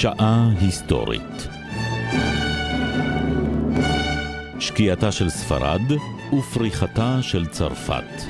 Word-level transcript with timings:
שעה 0.00 0.48
היסטורית 0.60 1.48
שקיעתה 4.60 5.12
של 5.12 5.30
ספרד 5.30 5.80
ופריחתה 6.38 7.18
של 7.22 7.46
צרפת. 7.46 8.22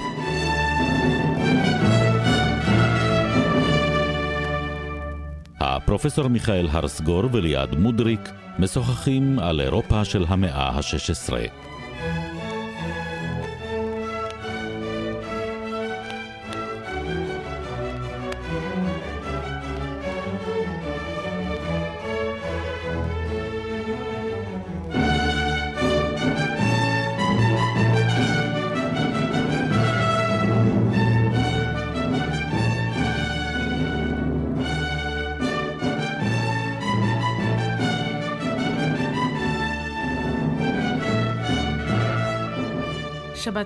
הפרופסור 5.61 6.29
מיכאל 6.29 6.69
הרסגור 6.71 7.23
וליעד 7.33 7.75
מודריק 7.75 8.31
משוחחים 8.59 9.39
על 9.39 9.61
אירופה 9.61 10.05
של 10.05 10.25
המאה 10.29 10.69
ה-16. 10.69 11.70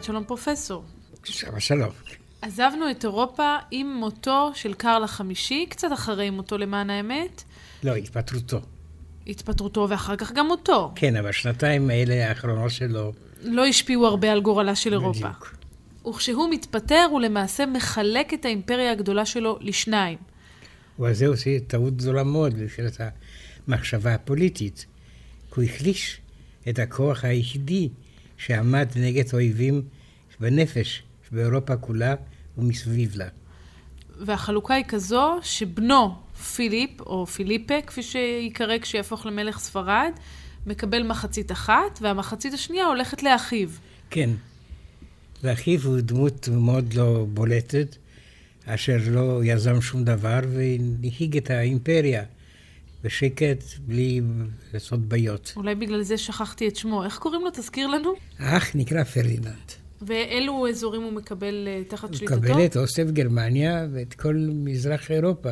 שלום 0.04 0.24
פרופסור. 0.24 0.84
שלום. 1.58 1.90
עזבנו 2.42 2.90
את 2.90 3.04
אירופה 3.04 3.56
עם 3.70 3.94
מותו 4.00 4.50
של 4.54 4.74
קרל 4.74 5.04
החמישי, 5.04 5.66
קצת 5.68 5.88
אחרי 5.92 6.30
מותו 6.30 6.58
למען 6.58 6.90
האמת. 6.90 7.42
לא, 7.84 7.94
התפטרותו. 7.94 8.60
התפטרותו 9.26 9.86
ואחר 9.90 10.16
כך 10.16 10.32
גם 10.32 10.46
מותו. 10.46 10.92
כן, 10.94 11.16
אבל 11.16 11.28
השנתיים 11.28 11.90
האלה 11.90 12.28
האחרונות 12.28 12.70
שלו... 12.70 13.12
לא 13.42 13.66
השפיעו 13.66 14.06
הרבה 14.06 14.32
על 14.32 14.40
גורלה 14.40 14.74
של 14.74 14.92
אירופה. 14.92 15.28
בדיוק. 15.28 15.56
וכשהוא 16.08 16.50
מתפטר, 16.50 17.06
הוא 17.10 17.20
למעשה 17.20 17.66
מחלק 17.66 18.34
את 18.34 18.44
האימפריה 18.44 18.92
הגדולה 18.92 19.26
שלו 19.26 19.58
לשניים. 19.60 20.18
ועל 20.98 21.12
זה 21.12 21.26
עושה 21.26 21.60
טעות 21.60 21.96
גדולה 21.96 22.24
מאוד 22.24 22.54
מבחינת 22.58 22.96
המחשבה 23.68 24.14
הפוליטית. 24.14 24.86
כי 25.54 25.60
הוא 25.60 25.64
החליש 25.64 26.20
את 26.68 26.78
הכוח 26.78 27.24
היחידי 27.24 27.88
שעמד 28.46 28.88
נגד 28.96 29.24
אויבים 29.32 29.82
בנפש 30.40 31.02
באירופה 31.32 31.76
כולה 31.76 32.14
ומסביב 32.58 33.16
לה. 33.16 33.28
והחלוקה 34.20 34.74
היא 34.74 34.84
כזו 34.88 35.38
שבנו, 35.42 36.14
פיליפ, 36.56 37.00
או 37.00 37.26
פיליפה, 37.26 37.74
כפי 37.86 38.02
שיקרא 38.02 38.78
כשיהפוך 38.78 39.26
למלך 39.26 39.58
ספרד, 39.58 40.10
מקבל 40.66 41.02
מחצית 41.02 41.52
אחת, 41.52 41.98
והמחצית 42.00 42.54
השנייה 42.54 42.86
הולכת 42.86 43.22
לאחיו. 43.22 43.68
כן. 44.10 44.30
ואחיו 45.42 45.80
הוא 45.84 46.00
דמות 46.00 46.48
מאוד 46.48 46.94
לא 46.94 47.26
בולטת, 47.28 47.96
אשר 48.66 48.96
לא 49.10 49.40
יזם 49.44 49.80
שום 49.80 50.04
דבר 50.04 50.40
והנהיג 50.52 51.36
את 51.36 51.50
האימפריה 51.50 52.22
בשקט, 53.04 53.64
בלי 53.86 54.20
לעשות 54.72 55.00
בעיות. 55.00 55.52
אולי 55.56 55.74
בגלל 55.74 56.02
זה 56.02 56.18
שכחתי 56.18 56.68
את 56.68 56.76
שמו. 56.76 57.04
איך 57.04 57.18
קוראים 57.18 57.40
לו? 57.44 57.50
תזכיר 57.50 57.86
לנו. 57.86 58.12
האח 58.38 58.76
נקרא 58.76 59.04
פרדיננד. 59.04 59.72
ואילו 60.02 60.68
אזורים 60.68 61.02
הוא 61.02 61.12
מקבל 61.12 61.68
אה, 61.68 61.82
תחת 61.88 62.08
הוא 62.08 62.16
שליטתו? 62.16 62.36
מקבל 62.36 62.64
את 62.64 62.76
אוסף 62.76 63.04
גרמניה 63.10 63.86
ואת 63.92 64.14
כל 64.14 64.48
מזרח 64.50 65.10
אירופה 65.10 65.50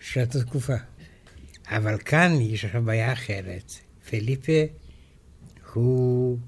של 0.00 0.20
התקופה. 0.20 0.76
אבל 1.66 1.98
כאן 1.98 2.32
יש 2.40 2.64
לך 2.64 2.74
בעיה 2.74 3.12
אחרת. 3.12 3.72
פליפה 4.10 4.62
הוא 5.74 6.38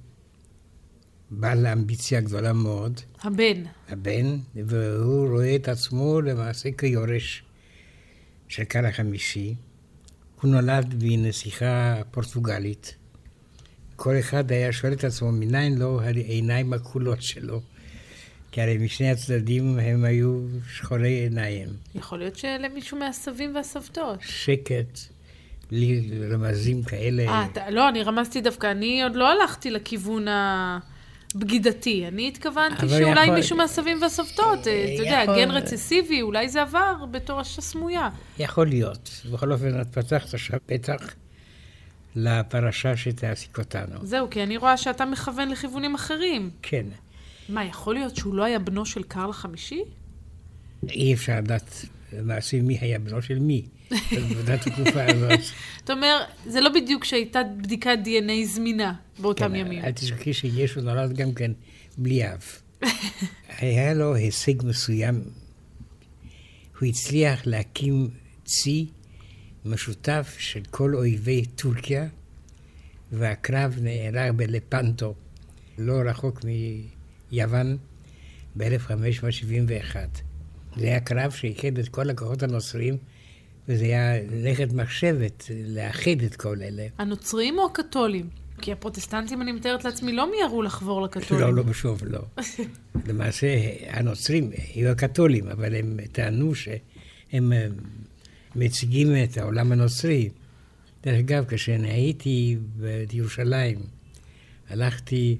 בעל 1.31 1.67
אמביציה 1.67 2.21
גדולה 2.21 2.53
מאוד, 2.53 3.01
הבן. 3.23 3.63
הבן, 3.89 4.39
והוא 4.55 5.29
רואה 5.29 5.57
את 5.57 5.69
עצמו 5.69 6.21
למעשה 6.21 6.69
כיורש 6.79 7.45
של 8.49 8.65
קהל 8.65 8.87
החמישי. 8.87 9.55
הוא 10.43 10.51
נולד 10.51 10.95
מנסיכה 11.03 11.97
פורטוגלית. 12.11 12.95
כל 13.97 14.15
אחד 14.21 14.53
היה 14.53 14.73
שואל 14.73 14.93
את 14.93 15.05
עצמו, 15.05 15.33
מניין 15.33 15.79
לו 15.79 16.01
העיניים 16.01 16.73
הכחולות 16.73 17.23
שלו? 17.23 17.61
כי 18.53 18.61
הרי 18.63 18.79
משני 18.79 19.11
הצדדים 19.11 19.79
הם 19.79 20.05
היו 20.05 20.41
שחורי 20.75 21.09
עיניים. 21.09 21.69
יכול 21.95 22.19
להיות 22.19 22.37
שלמישהו 22.37 22.99
מהסבים 22.99 23.55
והסבתות. 23.55 24.19
שקט, 24.23 24.99
בלי 25.71 26.11
רמזים 26.33 26.83
כאלה. 26.83 27.23
אה, 27.29 27.47
אתה- 27.53 27.71
לא, 27.71 27.89
אני 27.89 28.03
רמזתי 28.03 28.41
דווקא, 28.41 28.71
אני 28.71 29.03
עוד 29.03 29.17
לא 29.17 29.33
הלכתי 29.33 29.71
לכיוון 29.71 30.27
הבגידתי. 31.35 32.09
אני 32.09 32.29
התכוונתי 32.29 32.89
שאולי 32.89 33.23
יכול- 33.25 33.35
מישהו 33.35 33.57
מהסבים 33.57 34.03
והסבתות, 34.03 34.67
אה, 34.67 34.85
אתה 34.95 35.03
יודע, 35.03 35.21
יכול- 35.23 35.37
גן 35.37 35.51
רצסיבי, 35.51 36.23
אולי 36.23 36.49
זה 36.49 36.63
עבר 36.63 36.95
בתור 37.11 37.41
הסמויה. 37.41 38.09
יכול 38.39 38.67
להיות. 38.67 39.11
בכל 39.33 39.53
אופן, 39.53 39.81
את 39.81 39.87
פתחת 39.93 40.35
עכשיו 40.35 40.59
פתח 40.67 41.15
לפרשה 42.17 42.97
שתעסיק 42.97 43.59
אותנו. 43.59 43.99
זהו, 44.07 44.31
כי 44.31 44.43
אני 44.43 44.57
רואה 44.57 44.77
שאתה 44.77 45.05
מכוון 45.05 45.49
לכיוונים 45.49 45.95
אחרים. 45.95 46.51
כן. 46.63 46.87
מה, 47.49 47.65
יכול 47.65 47.95
להיות 47.95 48.17
שהוא 48.17 48.35
לא 48.35 48.45
היה 48.45 48.59
בנו 48.59 48.87
של 48.87 49.03
קרל 49.03 49.31
החמישי? 49.31 49.83
אי 50.89 51.15
אפשר 51.15 51.39
לדעת 51.39 51.85
למעשה 52.13 52.63
מי 52.63 52.79
היה 52.81 52.99
בנו 52.99 53.23
של 53.23 53.39
מי. 53.39 53.63
בעבודת 53.91 54.67
התקופה 54.67 55.05
הזאת. 55.05 55.41
אתה 55.85 55.93
אומר, 55.93 56.25
זה 56.47 56.61
לא 56.61 56.71
בדיוק 56.75 57.05
שהייתה 57.05 57.41
בדיקת 57.43 57.99
דנ"א 58.05 58.45
זמינה 58.45 58.95
באותם 59.19 59.49
כן, 59.49 59.55
ימים. 59.55 59.85
אל 59.85 59.93
תשכחי 59.93 60.33
שישו 60.33 60.81
נולד 60.81 61.13
גם 61.17 61.35
כן 61.35 61.53
בלי 61.99 62.33
אב. 62.33 62.45
היה 63.59 63.95
לו 63.95 64.15
הישג 64.15 64.65
מסוים. 64.65 65.23
הוא 66.81 66.89
הצליח 66.89 67.47
להקים 67.47 68.09
צי 68.45 68.87
משותף 69.65 70.37
של 70.39 70.61
כל 70.71 70.95
אויבי 70.95 71.45
טורקיה, 71.47 72.07
והקרב 73.13 73.79
נערך 73.83 74.33
בלפנטו, 74.37 75.15
לא 75.79 75.93
רחוק 76.05 76.41
מיוון, 77.33 77.77
ב-1571. 78.57 79.97
זה 80.77 80.87
היה 80.87 81.01
קרב 81.01 81.31
שאיחד 81.31 81.79
את 81.79 81.89
כל 81.89 82.11
הכוחות 82.11 82.43
הנוצרים, 82.43 82.97
וזה 83.69 83.85
היה 83.85 84.15
לכת 84.31 84.73
מחשבת 84.73 85.51
לאחד 85.67 86.23
את 86.27 86.37
כל 86.37 86.57
אלה. 86.63 86.87
הנוצרים 86.99 87.59
או 87.59 87.67
הקתולים? 87.67 88.29
כי 88.61 88.73
הפרוטסטנטים, 88.73 89.43
אני 89.43 89.53
מתארת 89.53 89.85
לעצמי, 89.85 90.13
לא 90.13 90.31
מיהרו 90.31 90.63
לחבור 90.63 91.03
לקתולים. 91.03 91.45
לא, 91.45 91.55
לא, 91.55 91.63
בשוב, 91.63 92.03
לא. 92.05 92.21
למעשה, 93.09 93.47
הנוצרים 93.87 94.51
היו 94.75 94.89
הקתולים, 94.89 95.49
אבל 95.49 95.75
הם 95.75 95.99
טענו 96.13 96.55
שהם 96.55 97.53
אה, 97.53 97.67
מציגים 98.57 99.09
את 99.25 99.39
העולם 99.39 99.73
הנוצרי. 99.73 100.29
דרך 101.03 101.19
אגב, 101.19 101.45
כשאני 101.49 101.91
הייתי 101.91 102.57
בירושלים, 102.77 103.79
הלכתי 104.71 105.37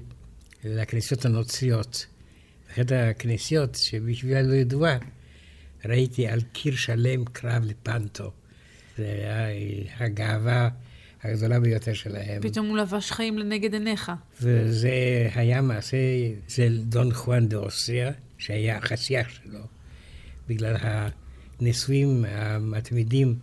לכנסיות 0.63 1.25
הנוצריות. 1.25 2.05
אחת 2.73 2.91
הכנסיות 2.91 3.75
שבשבילה 3.75 4.41
לא 4.41 4.53
ידועה, 4.53 4.97
ראיתי 5.85 6.27
על 6.27 6.41
קיר 6.41 6.75
שלם 6.75 7.25
קרב 7.25 7.63
לפנטו. 7.65 8.31
זה 8.97 9.05
היה 9.05 9.47
הגאווה 9.99 10.69
הגדולה 11.23 11.59
ביותר 11.59 11.93
שלהם. 11.93 12.41
פתאום 12.41 12.67
הוא 12.67 12.77
לבש 12.77 13.11
חיים 13.11 13.37
לנגד 13.37 13.73
עיניך. 13.73 14.11
וזה 14.41 15.27
היה 15.35 15.61
מעשה 15.61 15.97
של 16.47 16.81
דון 16.83 17.13
חואן 17.13 17.47
דה 17.47 17.57
אוסטריה, 17.57 18.11
שהיה 18.37 18.77
אח 18.77 18.95
שלו, 18.95 19.59
בגלל 20.47 20.75
הנישואים 21.59 22.25
המתמידים, 22.27 23.35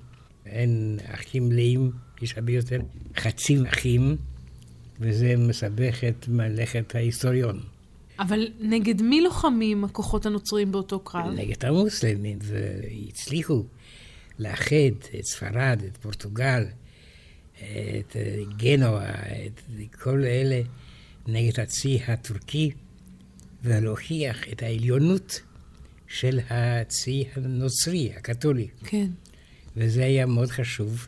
אין 0.47 0.99
אחים 1.05 1.49
מלאים, 1.49 1.91
יש 2.23 2.35
הרבה 2.35 2.53
יותר 2.53 2.81
חצי 3.17 3.59
אחים, 3.69 4.17
וזה 5.01 5.37
מסבך 5.37 6.05
את 6.05 6.29
מלאכת 6.29 6.95
ההיסטוריון. 6.95 7.61
אבל 8.19 8.49
נגד 8.61 9.03
מי 9.03 9.21
לוחמים 9.21 9.85
הכוחות 9.85 10.27
הנוצרים 10.27 10.73
באותו 10.73 11.01
קרב? 11.01 11.33
נגד 11.37 11.65
המוסלמים, 11.65 12.39
והצליחו 12.43 13.65
לאחד 14.39 14.95
את 15.19 15.25
ספרד, 15.25 15.83
את 15.87 15.97
פורטוגל, 15.97 16.65
את 17.59 18.17
גנואה, 18.57 19.47
את 19.47 19.61
כל 20.03 20.25
אלה 20.25 20.63
נגד 21.27 21.61
הצי 21.61 22.01
הטורקי, 22.07 22.71
ולהוכיח 23.63 24.49
את 24.53 24.63
העליונות 24.63 25.41
של 26.09 26.41
הצי 26.51 27.25
הנוצרי, 27.37 28.13
הקתולי. 28.17 28.69
כן. 28.85 29.11
וזה 29.77 30.05
היה 30.05 30.27
מאוד 30.27 30.49
חשוב, 30.49 31.07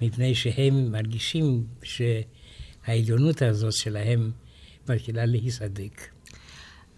מפני 0.00 0.34
שהם 0.34 0.92
מרגישים 0.92 1.64
שהעליונות 1.82 3.42
הזאת 3.42 3.72
שלהם 3.72 4.30
מתחילה 4.88 5.26
להיסדק. 5.26 6.09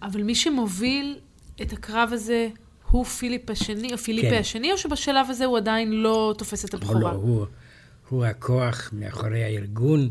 אבל 0.02 0.22
מי 0.22 0.34
שמוביל 0.34 1.18
את 1.62 1.72
הקרב 1.72 2.10
הזה 2.12 2.48
הוא 2.90 3.04
פיליפ 3.04 3.50
השני, 3.50 3.92
או 3.92 3.98
פיליפה 3.98 4.30
כן. 4.30 4.40
השני, 4.40 4.72
או 4.72 4.78
שבשלב 4.78 5.26
הזה 5.30 5.44
הוא 5.44 5.56
עדיין 5.56 5.92
לא 5.92 6.34
תופס 6.38 6.64
את 6.64 6.74
לא, 6.74 6.78
הבכורה? 6.78 7.00
לא, 7.00 7.08
הוא, 7.08 7.46
הוא 8.08 8.24
הכוח 8.24 8.90
מאחורי 8.92 9.44
הארגון, 9.44 10.10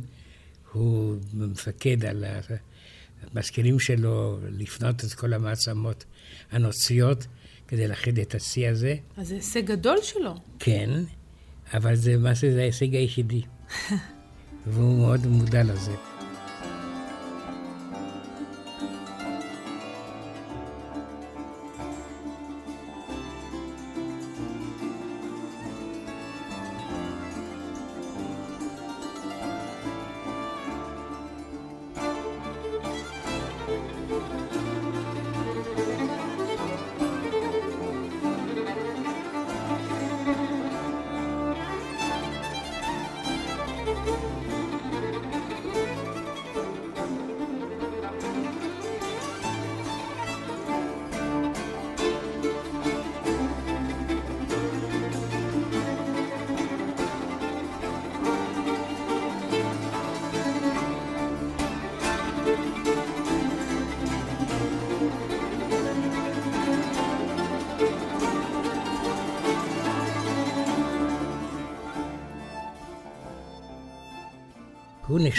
הוא 0.72 1.16
מפקד 1.34 2.06
על 2.06 2.26
המזכירים 3.34 3.80
שלו 3.80 4.40
לפנות 4.50 5.04
את 5.04 5.14
כל 5.14 5.34
המעצמות 5.34 6.06
הנוצריות 6.52 7.28
כדי 7.68 7.88
לאחד 7.88 8.20
את 8.20 8.36
השיא 8.36 8.70
הזה. 8.70 8.96
אז 9.18 9.28
זה 9.28 9.36
הישג 9.36 9.66
גדול 9.66 9.98
שלו. 10.02 10.36
כן, 10.60 10.90
אבל 11.74 11.96
זה 11.96 12.14
למעשה 12.14 12.52
זה 12.52 12.62
ההישג 12.62 12.96
היחידי. 12.96 13.42
והוא 14.68 14.98
מאוד 14.98 15.28
מודע 15.28 15.64
לזה. 15.64 16.11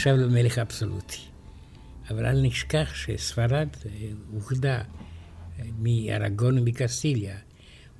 נחשב 0.03 0.15
למלך 0.15 0.59
אבסולוטי. 0.59 1.19
אבל 2.11 2.27
אל 2.27 2.43
נשכח 2.43 2.95
שספרד 2.95 3.69
אה, 3.87 3.91
אוחדה 4.35 4.79
אה, 4.79 5.65
מארגון 5.79 6.59
ומקסיליה, 6.59 7.37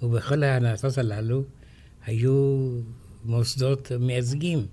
ובכל 0.03 0.43
הארצות 0.43 0.99
הללו 0.99 1.45
היו 2.07 2.69
מוסדות 3.25 3.93
מייצגים, 4.01 4.67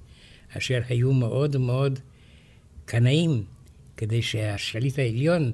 אשר 0.58 0.81
היו 0.90 1.14
מאוד 1.14 1.58
מאוד 1.58 2.00
קנאים, 2.86 3.44
כדי 3.98 4.22
שהשליט 4.22 5.00
העליון 5.00 5.52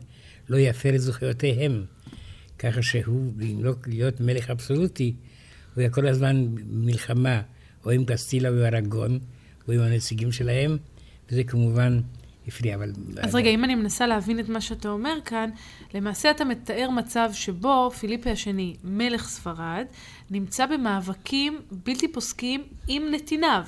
לא 0.49 0.57
יפר 0.57 0.95
את 0.95 1.01
זכויותיהם. 1.01 1.85
ככה 2.59 2.81
שהוא, 2.81 3.33
אם 3.41 3.63
לא 3.63 3.73
להיות 3.87 4.19
מלך 4.19 4.49
אבסולוטי, 4.49 5.13
הוא 5.73 5.81
היה 5.81 5.89
כל 5.89 6.07
הזמן 6.07 6.55
במלחמה, 6.55 7.41
או 7.85 7.91
עם 7.91 8.05
קסטילה 8.05 8.49
וארגון, 8.53 9.19
או 9.67 9.73
עם 9.73 9.81
הנציגים 9.81 10.31
שלהם, 10.31 10.77
וזה 11.29 11.43
כמובן 11.43 11.99
הפריע, 12.47 12.75
אבל... 12.75 12.91
אז 13.17 13.35
רגע, 13.35 13.49
אם 13.49 13.63
אני 13.63 13.75
מנסה 13.75 14.07
להבין 14.07 14.39
את 14.39 14.49
מה 14.49 14.61
שאתה 14.61 14.89
אומר 14.89 15.17
כאן, 15.25 15.49
למעשה 15.93 16.31
אתה 16.31 16.45
מתאר 16.45 16.89
מצב 16.89 17.29
שבו 17.33 17.91
פיליפה 17.99 18.31
השני, 18.31 18.75
מלך 18.83 19.27
ספרד, 19.27 19.85
נמצא 20.31 20.65
במאבקים 20.65 21.61
בלתי 21.71 22.07
פוסקים 22.07 22.63
עם 22.87 23.03
נתיניו. 23.11 23.63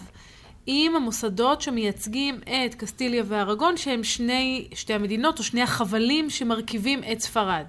עם 0.69 0.95
המוסדות 0.95 1.61
שמייצגים 1.61 2.39
את 2.43 2.75
קסטיליה 2.75 3.23
וארגון, 3.27 3.77
שהם 3.77 4.03
שני, 4.03 4.67
שתי 4.73 4.93
המדינות 4.93 5.39
או 5.39 5.43
שני 5.43 5.61
החבלים 5.61 6.29
שמרכיבים 6.29 7.01
את 7.11 7.19
ספרד. 7.19 7.65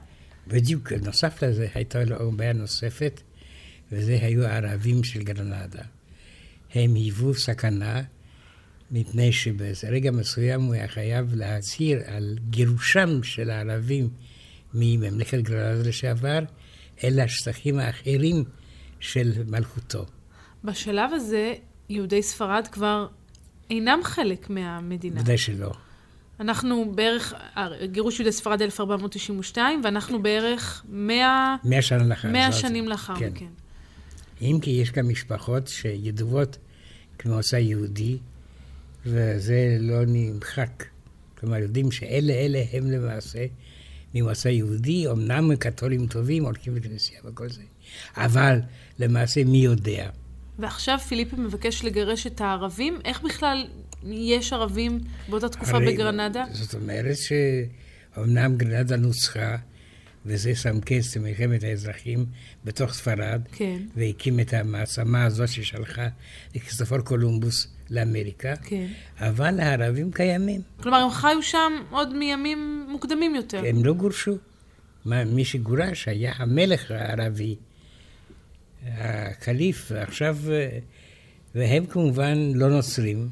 בדיוק, 0.46 0.93
נוסף 0.93 1.43
לזה 1.43 1.69
הייתה 1.75 2.05
לו 2.05 2.31
בעיה 2.32 2.52
נוספת, 2.52 3.20
וזה 3.93 4.19
היו 4.23 4.44
הערבים 4.44 5.05
של 5.05 5.23
גרנדה. 5.23 5.82
הם 6.75 6.94
היוו 6.94 7.34
סכנה, 7.34 8.02
מפני 8.90 9.32
שברגע 9.32 10.11
מסוים 10.11 10.62
הוא 10.62 10.75
היה 10.75 10.88
חייב 10.88 11.35
להצהיר 11.35 12.00
על 12.06 12.38
גירושם 12.50 13.23
של 13.23 13.50
הערבים 13.50 14.08
מממלכת 14.75 15.38
גרנדה 15.38 15.88
לשעבר, 15.88 16.38
אל 17.05 17.20
השטחים 17.20 17.79
האחרים 17.79 18.44
של 19.00 19.32
מלכותו. 19.46 20.05
בשלב 20.64 21.11
הזה, 21.12 21.55
יהודי 21.88 22.23
ספרד 22.23 22.69
כבר 22.73 23.06
אינם 23.70 24.00
חלק 24.02 24.50
מהמדינה. 24.50 25.20
ודאי 25.20 25.38
שלא. 25.38 25.73
אנחנו 26.41 26.93
בערך, 26.94 27.34
גירוש 27.84 28.20
יהודי 28.20 28.32
ספרד 28.32 28.62
1492, 28.62 29.81
ואנחנו 29.84 30.23
בערך 30.23 30.84
100, 30.88 31.56
מאה 31.64 31.82
שנה 31.82 32.05
לאחר 32.05 32.29
100 32.29 32.50
זאת. 32.50 32.61
שנים 32.61 32.88
לאחר 32.88 33.17
כן. 33.19 33.31
מכן. 33.32 33.46
אם 34.43 34.58
כי 34.62 34.70
יש 34.70 34.93
גם 34.93 35.08
משפחות 35.08 35.69
שידועות 35.69 36.58
כמוצא 37.19 37.56
יהודי, 37.56 38.19
וזה 39.08 39.76
לא 39.81 39.99
נמחק. 40.06 40.84
כלומר, 41.38 41.56
יודעים 41.56 41.90
שאלה 41.90 42.32
אלה 42.32 42.62
הם 42.72 42.90
למעשה 42.90 43.46
ממוצא 44.14 44.49
יהודי, 44.49 45.08
אמנם 45.10 45.56
קתולים 45.56 46.06
טובים, 46.06 46.44
הולכים 46.44 46.76
לכנסייה 46.76 47.20
וכל 47.25 47.49
זה, 47.50 47.62
אבל 48.16 48.60
למעשה 48.99 49.44
מי 49.44 49.58
יודע? 49.58 50.10
ועכשיו 50.58 50.99
פיליפה 50.99 51.37
מבקש 51.37 51.84
לגרש 51.84 52.26
את 52.26 52.40
הערבים. 52.40 52.99
איך 53.05 53.22
בכלל 53.22 53.66
יש 54.10 54.52
ערבים 54.52 55.00
באותה 55.28 55.49
תקופה 55.49 55.76
הרי- 55.76 55.87
בגרנדה? 55.94 56.44
זאת 56.52 56.75
אומרת 56.75 57.16
שאומנם 57.16 58.56
גרנדה 58.56 58.96
נוצחה, 58.96 59.56
וזה 60.26 60.55
שם 60.55 60.81
קץ 60.81 61.16
למלחמת 61.16 61.62
האזרחים 61.64 62.26
בתוך 62.64 62.93
ספרד, 62.94 63.40
כן, 63.52 63.78
והקים 63.96 64.40
את 64.40 64.52
המעצמה 64.55 65.25
הזאת 65.25 65.49
ששלחה 65.49 66.06
את 66.56 66.62
כריסטופור 66.62 66.99
קולומבוס 66.99 67.69
לאמריקה, 67.90 68.56
כן. 68.56 68.87
אבל 69.19 69.61
הערבים 69.61 70.12
קיימים. 70.12 70.61
כלומר, 70.82 70.99
הם 70.99 71.11
חיו 71.11 71.43
שם 71.43 71.73
עוד 71.90 72.14
מימים 72.14 72.87
מוקדמים 72.88 73.35
יותר. 73.35 73.62
הם 73.67 73.85
לא 73.85 73.93
גורשו. 73.93 74.37
מה, 75.05 75.25
מי 75.25 75.44
שגורש 75.44 76.08
היה 76.08 76.32
המלך 76.37 76.90
הערבי, 76.90 77.56
הקליף, 78.86 79.93
ועכשיו, 79.94 80.36
אה, 80.51 80.79
והם 81.55 81.86
כמובן 81.86 82.39
לא 82.55 82.69
נוצרים, 82.69 83.29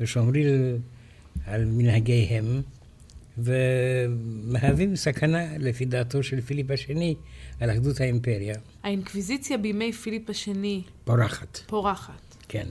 ושומרים 0.00 0.46
על 1.46 1.64
מנהגיהם, 1.64 2.62
ומהווים 3.38 4.96
סכנה, 4.96 5.58
לפי 5.58 5.84
דעתו 5.84 6.22
של 6.22 6.40
פיליפ 6.40 6.70
השני, 6.70 7.14
על 7.60 7.70
אחדות 7.70 8.00
האימפריה. 8.00 8.54
האינקוויזיציה 8.82 9.58
בימי 9.58 9.92
פיליפ 9.92 10.30
השני 10.30 10.82
פורחת, 11.04 11.58
פורחת. 11.66 12.36
כן. 12.48 12.66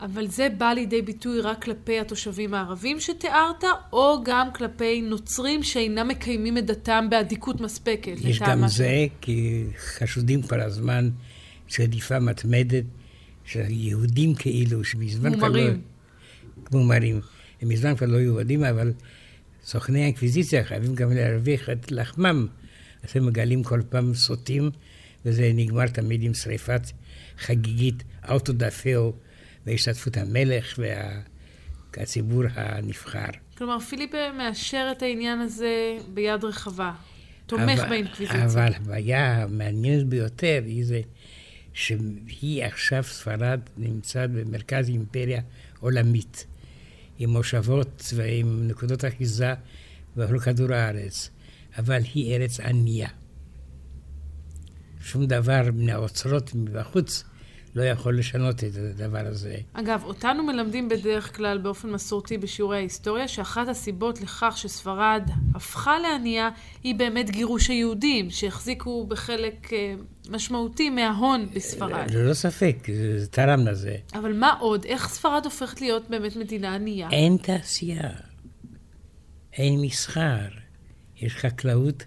אבל 0.00 0.26
זה 0.28 0.48
בא 0.58 0.72
לידי 0.72 1.02
ביטוי 1.02 1.40
רק 1.40 1.62
כלפי 1.62 2.00
התושבים 2.00 2.54
הערבים 2.54 3.00
שתיארת, 3.00 3.64
או 3.92 4.20
גם 4.24 4.52
כלפי 4.52 5.02
נוצרים 5.02 5.62
שאינם 5.62 6.08
מקיימים 6.08 6.58
את 6.58 6.66
דתם 6.66 7.06
באדיקות 7.10 7.60
מספקת. 7.60 8.12
יש 8.20 8.40
גם 8.40 8.68
זה, 8.68 9.06
כי 9.20 9.64
חשודים 9.78 10.42
כבר 10.42 10.60
הזמן 10.60 11.10
של 11.66 11.82
רדיפה 11.82 12.18
מתמדת 12.18 12.84
של 13.44 13.64
יהודים 13.68 14.34
כאילו, 14.34 14.84
שמזמן 14.84 15.36
כבר 15.36 15.48
לא... 15.48 15.62
מומרים. 16.72 17.20
הם 17.62 17.68
מזמן 17.68 17.96
כבר 17.96 18.06
לא 18.06 18.16
יהודים, 18.16 18.64
אבל 18.64 18.92
סוכני 19.64 20.02
האינקוויזיציה 20.02 20.64
חייבים 20.64 20.94
גם 20.94 21.12
להרוויח 21.12 21.70
את 21.70 21.92
לחמם. 21.92 22.46
אז 23.02 23.10
הם 23.14 23.26
מגלים 23.26 23.62
כל 23.62 23.80
פעם 23.88 24.14
סוטים, 24.14 24.70
וזה 25.24 25.50
נגמר 25.54 25.86
תמיד 25.86 26.22
עם 26.22 26.34
שריפת 26.34 26.82
חגיגית 27.38 28.02
אוטודפאו 28.28 29.12
בהשתתפות 29.66 30.16
המלך 30.16 30.80
והציבור 31.96 32.42
הנבחר. 32.54 33.30
כלומר, 33.58 33.80
פיליפ 33.80 34.10
מאשר 34.38 34.88
את 34.96 35.02
העניין 35.02 35.40
הזה 35.40 35.96
ביד 36.14 36.44
רחבה. 36.44 36.92
תומך 37.46 37.80
באינקוויזיציה. 37.88 38.44
אבל 38.44 38.74
הבעיה 38.74 39.42
המעניינת 39.42 40.06
ביותר 40.06 40.62
היא 40.64 40.84
זה 40.84 41.00
שהיא 41.72 42.64
עכשיו, 42.64 43.02
ספרד, 43.02 43.60
נמצאת 43.76 44.30
במרכז 44.30 44.88
אימפריה 44.88 45.40
עולמית, 45.80 46.46
עם 47.18 47.30
מושבות 47.30 48.12
ועם 48.16 48.68
נקודות 48.68 49.04
אחיזה 49.04 49.54
בכל 50.16 50.38
כדור 50.38 50.72
הארץ, 50.72 51.30
אבל 51.78 52.00
היא 52.14 52.34
ארץ 52.34 52.60
ענייה. 52.60 53.08
שום 55.00 55.26
דבר 55.26 55.62
מן 55.72 55.88
האוצרות 55.88 56.54
מבחוץ 56.54 57.24
לא 57.74 57.82
יכול 57.82 58.18
לשנות 58.18 58.64
את 58.64 58.70
הדבר 58.76 59.26
הזה. 59.26 59.56
אגב, 59.72 60.02
אותנו 60.04 60.42
מלמדים 60.42 60.88
בדרך 60.88 61.36
כלל 61.36 61.58
באופן 61.58 61.90
מסורתי 61.90 62.38
בשיעורי 62.38 62.76
ההיסטוריה, 62.76 63.28
שאחת 63.28 63.68
הסיבות 63.68 64.20
לכך 64.20 64.54
שספרד 64.56 65.30
הפכה 65.54 65.98
לענייה 65.98 66.48
היא 66.82 66.94
באמת 66.94 67.30
גירוש 67.30 67.68
היהודים, 67.68 68.30
שהחזיקו 68.30 69.06
בחלק 69.06 69.72
אה, 69.72 69.94
משמעותי 70.30 70.90
מההון 70.90 71.46
בספרד. 71.54 72.10
ללא 72.10 72.34
ספק, 72.34 72.76
זה 73.18 73.26
תרם 73.26 73.66
לזה. 73.66 73.96
אבל 74.14 74.32
מה 74.32 74.56
עוד? 74.60 74.84
איך 74.84 75.08
ספרד 75.08 75.44
הופכת 75.44 75.80
להיות 75.80 76.10
באמת 76.10 76.36
מדינה 76.36 76.74
ענייה? 76.74 77.08
אין 77.10 77.36
תעשייה, 77.36 78.10
אין 79.52 79.80
מסחר, 79.80 80.48
יש 81.16 81.36
חקלאות 81.36 82.04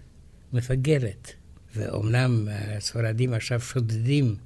מפגרת. 0.52 1.32
ואומנם 1.76 2.48
הספרדים 2.50 3.32
עכשיו 3.32 3.60
שודדים 3.60 4.36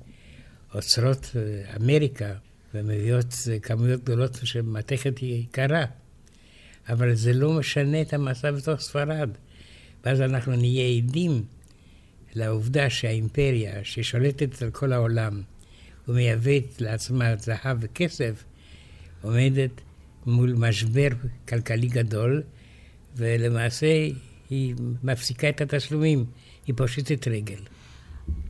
אוצרות 0.74 1.36
אה, 1.36 1.76
אמריקה 1.76 2.32
ומביאות 2.74 3.34
אה, 3.50 3.58
כמויות 3.58 4.04
גדולות 4.04 4.38
של 4.44 4.62
מתכת 4.62 5.22
יקרה, 5.22 5.84
אבל 6.88 7.14
זה 7.14 7.32
לא 7.32 7.52
משנה 7.52 8.02
את 8.02 8.12
המצב 8.12 8.48
בתוך 8.48 8.80
ספרד. 8.80 9.30
ואז 10.04 10.20
אנחנו 10.20 10.56
נהיה 10.56 10.96
עדים 10.96 11.44
לעובדה 12.34 12.90
שהאימפריה 12.90 13.84
ששולטת 13.84 14.62
על 14.62 14.70
כל 14.70 14.92
העולם 14.92 15.42
ומייבאת 16.08 16.80
לעצמה 16.80 17.36
זהב 17.36 17.76
וכסף, 17.80 18.44
עומדת 19.22 19.70
מול 20.26 20.54
משבר 20.58 21.08
כלכלי 21.48 21.86
גדול, 21.86 22.42
ולמעשה 23.16 24.08
היא 24.50 24.74
מפסיקה 25.02 25.48
את 25.48 25.60
התשלומים, 25.60 26.24
היא 26.66 26.74
פושטת 26.76 27.28
רגל. 27.28 27.58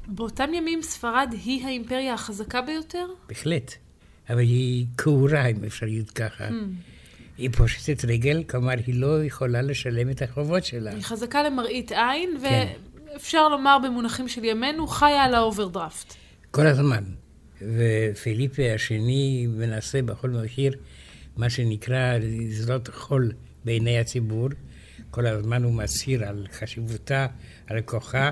באותם 0.09 0.55
ימים 0.55 0.83
ספרד 0.83 1.35
היא 1.45 1.65
האימפריה 1.65 2.15
החזקה 2.15 2.63
ביותר? 2.63 3.07
בהחלט. 3.29 3.75
אבל 4.31 4.39
היא 4.39 4.87
כעורה, 4.99 5.47
אם 5.47 5.65
אפשר 5.65 5.87
להגיד 5.87 6.11
ככה. 6.11 6.49
Hmm. 6.49 6.53
היא 7.39 7.51
פושטת 7.51 8.05
רגל, 8.05 8.43
כלומר, 8.51 8.75
היא 8.87 8.95
לא 8.95 9.25
יכולה 9.25 9.63
לשלם 9.63 10.11
את 10.11 10.23
החובות 10.23 10.65
שלה. 10.65 10.91
היא 10.91 11.03
חזקה 11.03 11.43
למראית 11.43 11.93
עין, 11.93 12.39
כן. 12.43 12.67
ואפשר 13.13 13.49
לומר 13.49 13.79
במונחים 13.85 14.29
של 14.29 14.45
ימינו, 14.45 14.87
חיה 14.87 15.25
על 15.25 15.35
האוברדרפט. 15.35 16.15
כל 16.51 16.67
הזמן. 16.67 17.05
ופיליפה 17.63 18.63
השני 18.75 19.47
מנסה 19.47 20.03
בכל 20.03 20.31
מחיר, 20.31 20.73
מה 21.37 21.51
שנקרא 21.51 22.19
לזרות 22.21 22.89
חול 22.89 23.33
בעיני 23.65 23.99
הציבור. 23.99 24.49
כל 25.11 25.27
הזמן 25.27 25.65
הוא 25.65 25.73
מצהיר 25.73 26.25
על 26.29 26.47
חשיבותה, 26.53 27.27
על 27.67 27.81
כוחה. 27.81 28.31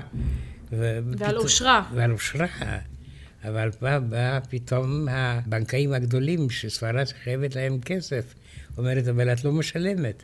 ועל 0.71 1.37
אושרה. 1.37 1.89
ועל 1.93 2.11
אושרה. 2.11 2.47
אבל 3.43 3.69
בא, 3.81 3.99
בא 3.99 4.39
פתאום 4.49 5.07
הבנקאים 5.09 5.93
הגדולים 5.93 6.49
שספרד 6.49 7.05
חייבת 7.23 7.55
להם 7.55 7.81
כסף. 7.81 8.33
אומרת, 8.77 9.07
אבל 9.07 9.33
את 9.33 9.43
לא 9.43 9.51
משלמת, 9.51 10.23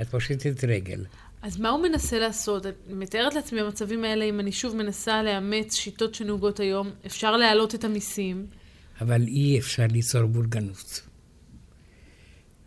את 0.00 0.08
פושטת 0.08 0.64
רגל. 0.64 1.04
אז 1.42 1.60
מה 1.60 1.68
הוא 1.68 1.82
מנסה 1.82 2.18
לעשות? 2.18 2.66
אני 2.66 2.74
מתארת 2.88 3.34
לעצמי 3.34 3.62
במצבים 3.62 4.04
האלה, 4.04 4.24
אם 4.24 4.40
אני 4.40 4.52
שוב 4.52 4.76
מנסה 4.76 5.22
לאמץ 5.22 5.74
שיטות 5.74 6.14
שנהוגות 6.14 6.60
היום, 6.60 6.90
אפשר 7.06 7.36
להעלות 7.36 7.74
את 7.74 7.84
המיסים. 7.84 8.46
אבל 9.00 9.22
אי 9.22 9.58
אפשר 9.58 9.86
ליצור 9.90 10.26
בורגנות. 10.26 11.00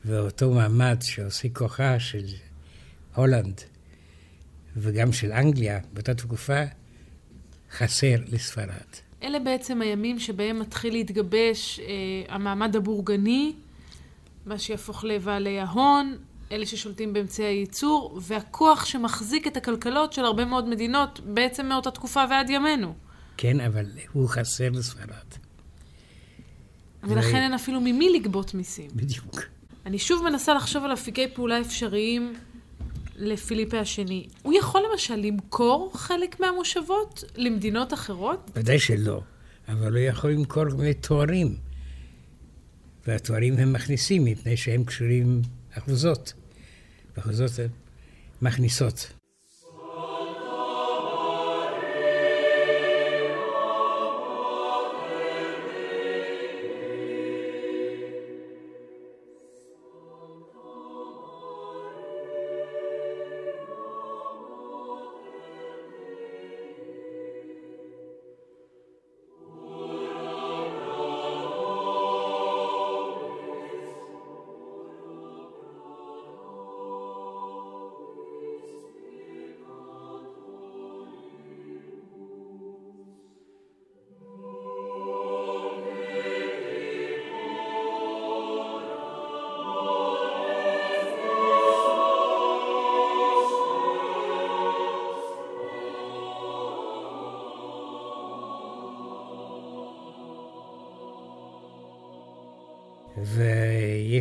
ואותו 0.05 0.51
מעמד 0.51 0.97
שעושה 1.01 1.47
כוחה 1.53 1.99
של 1.99 2.25
הולנד 3.15 3.61
וגם 4.77 5.13
של 5.13 5.31
אנגליה 5.31 5.79
באותה 5.93 6.13
תקופה, 6.13 6.63
חסר 7.71 8.15
לספרד. 8.27 8.91
אלה 9.23 9.39
בעצם 9.39 9.81
הימים 9.81 10.19
שבהם 10.19 10.59
מתחיל 10.59 10.93
להתגבש 10.93 11.79
אה, 11.79 11.85
המעמד 12.35 12.75
הבורגני, 12.75 13.53
מה 14.45 14.59
שיהפוך 14.59 15.03
לבעלי 15.03 15.59
ההון, 15.59 16.17
אלה 16.51 16.65
ששולטים 16.65 17.13
באמצעי 17.13 17.45
הייצור, 17.45 18.19
והכוח 18.21 18.85
שמחזיק 18.85 19.47
את 19.47 19.57
הכלכלות 19.57 20.13
של 20.13 20.25
הרבה 20.25 20.45
מאוד 20.45 20.69
מדינות 20.69 21.19
בעצם 21.19 21.65
מאותה 21.65 21.91
תקופה 21.91 22.23
ועד 22.29 22.49
ימינו. 22.49 22.93
כן, 23.37 23.59
אבל 23.59 23.85
הוא 24.13 24.29
חסר 24.29 24.69
לספרד. 24.69 25.15
ולכן 27.03 27.37
ו... 27.37 27.41
אין 27.41 27.53
אפילו 27.53 27.81
ממי 27.81 28.09
לגבות 28.09 28.53
מיסים. 28.53 28.89
בדיוק. 28.95 29.41
אני 29.85 29.99
שוב 29.99 30.23
מנסה 30.23 30.53
לחשוב 30.53 30.83
על 30.83 30.93
אפיקי 30.93 31.27
פעולה 31.27 31.61
אפשריים 31.61 32.33
לפיליפה 33.15 33.79
השני. 33.79 34.27
הוא 34.41 34.53
יכול 34.59 34.81
למשל 34.91 35.15
למכור 35.15 35.91
חלק 35.93 36.39
מהמושבות 36.39 37.23
למדינות 37.35 37.93
אחרות? 37.93 38.51
ודאי 38.55 38.79
שלא, 38.79 39.21
אבל 39.67 39.97
הוא 39.97 40.03
יכול 40.03 40.31
למכור 40.31 40.65
תוארים. 41.01 41.55
והתוארים 43.07 43.57
הם 43.57 43.73
מכניסים 43.73 44.25
מפני 44.25 44.57
שהם 44.57 44.83
קשורים 44.83 45.41
אחוזות. 45.77 46.33
ואחוזות 47.17 47.51
מכניסות. 48.41 49.20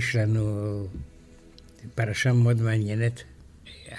ויש 0.00 0.16
לנו 0.16 0.86
פרשה 1.94 2.32
מאוד 2.32 2.62
מעניינת. 2.62 3.22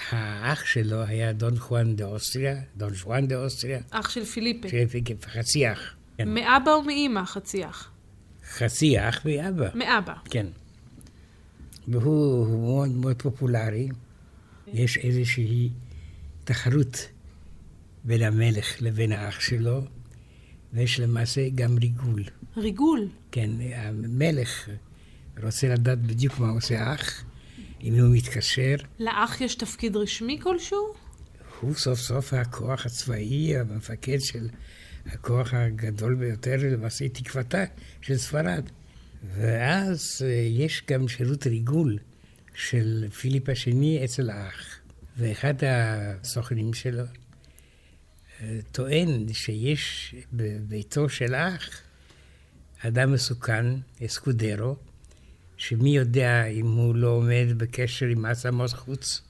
האח 0.10 0.66
שלו 0.66 1.02
היה 1.02 1.34
דון 1.34 1.60
חואן 1.60 1.96
דה 1.96 2.06
אוסטריה, 2.06 2.62
דון 2.78 2.96
חואן 2.96 3.28
דה 3.28 3.44
אוסטריה. 3.44 3.80
אח 3.90 4.10
של 4.10 4.26
פיליפה. 4.26 4.70
פיליפה, 4.70 5.28
חצי 5.28 5.72
אח. 5.72 5.96
כן. 6.18 6.34
מאבא 6.34 6.72
או 6.72 6.82
מאימא 6.84 7.26
חצי 7.26 7.66
אח? 7.66 7.92
חצי 8.50 9.00
אח 9.00 9.26
מאבא. 9.26 9.70
מאבא. 9.76 10.14
כן. 10.26 10.46
והוא 11.88 12.62
מאוד 12.62 12.90
מאוד 12.90 13.22
פופולרי. 13.22 13.90
יש 14.74 14.98
איזושהי 14.98 15.70
תחרות 16.44 17.08
בין 18.04 18.22
המלך 18.22 18.82
לבין 18.82 19.12
האח 19.12 19.40
שלו, 19.40 19.82
ויש 20.74 21.00
למעשה 21.00 21.50
גם 21.56 21.78
ריגול. 21.78 22.24
ריגול? 22.58 23.08
כן, 23.32 23.50
המלך 23.76 24.70
רוצה 25.44 25.68
לדעת 25.68 26.02
בדיוק 26.02 26.40
מה 26.40 26.50
עושה 26.50 26.84
האח, 26.84 27.24
אם 27.84 27.94
הוא 27.94 28.16
מתקשר. 28.16 28.76
לאח 29.00 29.42
יש 29.42 29.56
תפקיד 29.56 29.96
רשמי 29.96 30.40
כלשהו? 30.44 30.94
הוא 31.60 31.74
סוף 31.74 32.00
סוף 32.00 32.34
הכוח 32.34 32.86
הצבאי, 32.86 33.58
המפקד 33.58 34.22
של 34.22 34.50
הכוח 35.06 35.54
הגדול 35.54 36.16
ביותר, 36.16 36.56
למעשה 36.62 37.10
תקוותה 37.10 37.64
של 38.02 38.18
ספרד. 38.18 38.70
ואז 39.36 40.22
אה, 40.26 40.30
יש 40.50 40.84
גם 40.90 41.08
שירות 41.08 41.48
ריגול 41.48 41.98
של 42.56 43.08
פיליפ 43.20 43.50
השני 43.50 44.02
אצל 44.06 44.30
האח. 44.30 44.80
ואחד 45.18 45.54
הסוכנים 45.64 46.74
שלו 46.74 47.04
אה, 48.42 48.60
טוען 48.72 49.34
שיש 49.34 50.16
בביתו 50.34 51.10
של 51.10 51.34
האח 51.34 51.82
אדם 52.80 53.14
מסוכן, 53.14 53.66
אסקודרו, 54.06 54.76
שמי 55.62 55.90
יודע 55.90 56.46
אם 56.46 56.68
הוא 56.68 56.96
לא 56.96 57.08
עומד 57.08 57.46
בקשר 57.58 58.06
עם 58.06 58.26
עצמות 58.26 58.72
חוץ, 58.72 59.22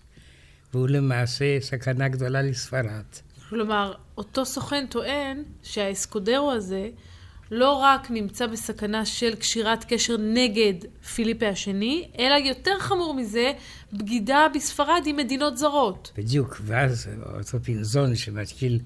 והוא 0.73 0.87
למעשה 0.87 1.57
סכנה 1.61 2.07
גדולה 2.07 2.41
לספרד. 2.41 3.03
כלומר, 3.49 3.93
אותו 4.17 4.45
סוכן 4.45 4.85
טוען 4.89 5.43
שהאסקודרו 5.63 6.51
הזה 6.51 6.89
לא 7.51 7.71
רק 7.71 8.11
נמצא 8.11 8.47
בסכנה 8.47 9.05
של 9.05 9.35
קשירת 9.35 9.85
קשר 9.93 10.17
נגד 10.17 10.73
פיליפה 11.15 11.47
השני, 11.47 12.09
אלא 12.19 12.35
יותר 12.35 12.79
חמור 12.79 13.13
מזה, 13.13 13.51
בגידה 13.93 14.47
בספרד 14.55 15.03
עם 15.05 15.15
מדינות 15.15 15.57
זרות. 15.57 16.11
בדיוק, 16.17 16.61
ואז 16.65 17.09
אותו 17.37 17.63
פינזון 17.63 18.15
שמתחיל 18.15 18.79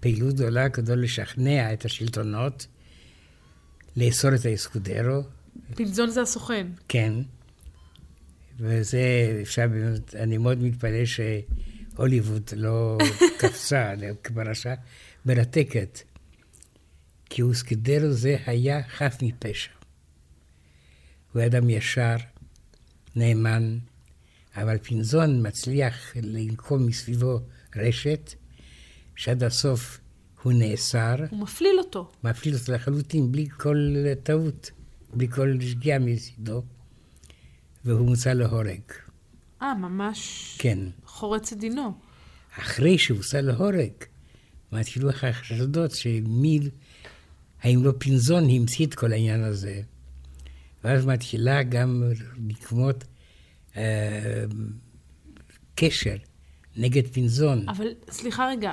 פעילות 0.00 0.34
גדולה 0.34 0.68
כדי 0.68 0.96
לשכנע 0.96 1.72
את 1.72 1.84
השלטונות, 1.84 2.66
לאסור 3.96 4.34
את 4.34 4.44
האסקודרו, 4.44 5.22
פינזון 5.74 6.10
זה 6.10 6.22
הסוכן. 6.22 6.66
כן. 6.88 7.12
וזה, 8.58 9.38
אפשר 9.42 9.66
אני 10.14 10.38
מאוד 10.38 10.62
מתפלא 10.62 11.04
שהוליווד 11.04 12.50
לא 12.56 12.98
קפצה 13.38 13.94
כפרשה 14.24 14.74
מרתקת. 15.26 16.00
כי 17.30 17.42
אוסקדרו 17.42 18.10
זה 18.10 18.36
היה 18.46 18.82
חף 18.88 19.16
מפשע. 19.22 19.70
הוא 21.32 21.42
אדם 21.46 21.70
ישר, 21.70 22.16
נאמן, 23.16 23.78
אבל 24.56 24.78
פינזון 24.78 25.46
מצליח 25.46 26.12
לנקום 26.16 26.86
מסביבו 26.86 27.40
רשת, 27.76 28.34
שעד 29.16 29.42
הסוף 29.42 30.00
הוא 30.42 30.52
נאסר, 30.52 31.16
הוא 31.30 31.38
מפליל 31.40 31.78
אותו. 31.78 32.12
מפליל 32.24 32.54
אותו 32.54 32.72
לחלוטין, 32.72 33.32
בלי 33.32 33.48
כל 33.48 33.94
טעות, 34.22 34.70
בלי 35.14 35.28
כל 35.28 35.56
שגיאה 35.60 35.98
מצידו, 35.98 36.62
והוא 37.84 38.06
מוצא 38.06 38.32
להורג. 38.32 38.80
אה, 39.62 39.74
ממש 39.74 40.56
כן. 40.58 40.78
חורץ 41.04 41.52
את 41.52 41.58
דינו. 41.58 41.92
אחרי 42.58 42.98
שהוא 42.98 43.18
הוצא 43.18 43.40
להורג, 43.40 43.92
מתחילו 44.72 45.10
החשדות 45.10 45.90
שמי, 45.90 46.60
האם 47.62 47.84
לא 47.84 47.92
פינזון 47.98 48.44
המציא 48.50 48.86
את 48.86 48.94
כל 48.94 49.12
העניין 49.12 49.44
הזה. 49.44 49.80
ואז 50.84 51.06
מתחילה 51.06 51.62
גם 51.62 52.02
לקמות 52.48 53.04
אה, 53.76 54.44
קשר 55.74 56.16
נגד 56.76 57.06
פינזון. 57.06 57.68
אבל 57.68 57.86
סליחה 58.10 58.48
רגע, 58.48 58.72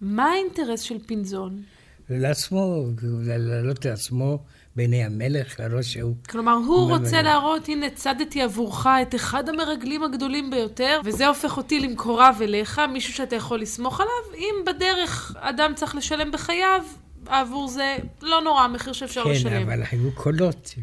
מה 0.00 0.24
האינטרס 0.24 0.80
של 0.80 0.98
פינזון? 1.06 1.62
לעצמו, 2.10 2.86
להעלות 3.26 3.84
לעצמו 3.84 4.44
בעיני 4.76 5.04
המלך, 5.04 5.60
להראות 5.60 5.84
שהוא... 5.84 6.14
כלומר, 6.28 6.52
הוא 6.52 6.96
רוצה 6.96 7.22
להראות, 7.22 7.68
הנה, 7.68 7.90
צדתי 7.90 8.42
עבורך 8.42 8.86
את 9.02 9.14
אחד 9.14 9.48
המרגלים 9.48 10.02
הגדולים 10.02 10.50
ביותר, 10.50 11.00
וזה 11.04 11.26
הופך 11.26 11.56
אותי 11.56 11.80
למקורב 11.80 12.38
אליך, 12.42 12.80
מישהו 12.92 13.12
שאתה 13.12 13.36
יכול 13.36 13.60
לסמוך 13.60 14.00
עליו. 14.00 14.38
אם 14.38 14.54
בדרך 14.66 15.36
אדם 15.40 15.72
צריך 15.74 15.94
לשלם 15.94 16.32
בחייו, 16.32 16.82
עבור 17.26 17.68
זה 17.68 17.96
לא 18.22 18.40
נורא, 18.40 18.68
מחיר 18.68 18.92
שאפשר 18.92 19.24
כן, 19.24 19.30
לשלם. 19.30 19.62
אבל 19.62 19.82
היו 19.90 20.12
קולות 20.14 20.74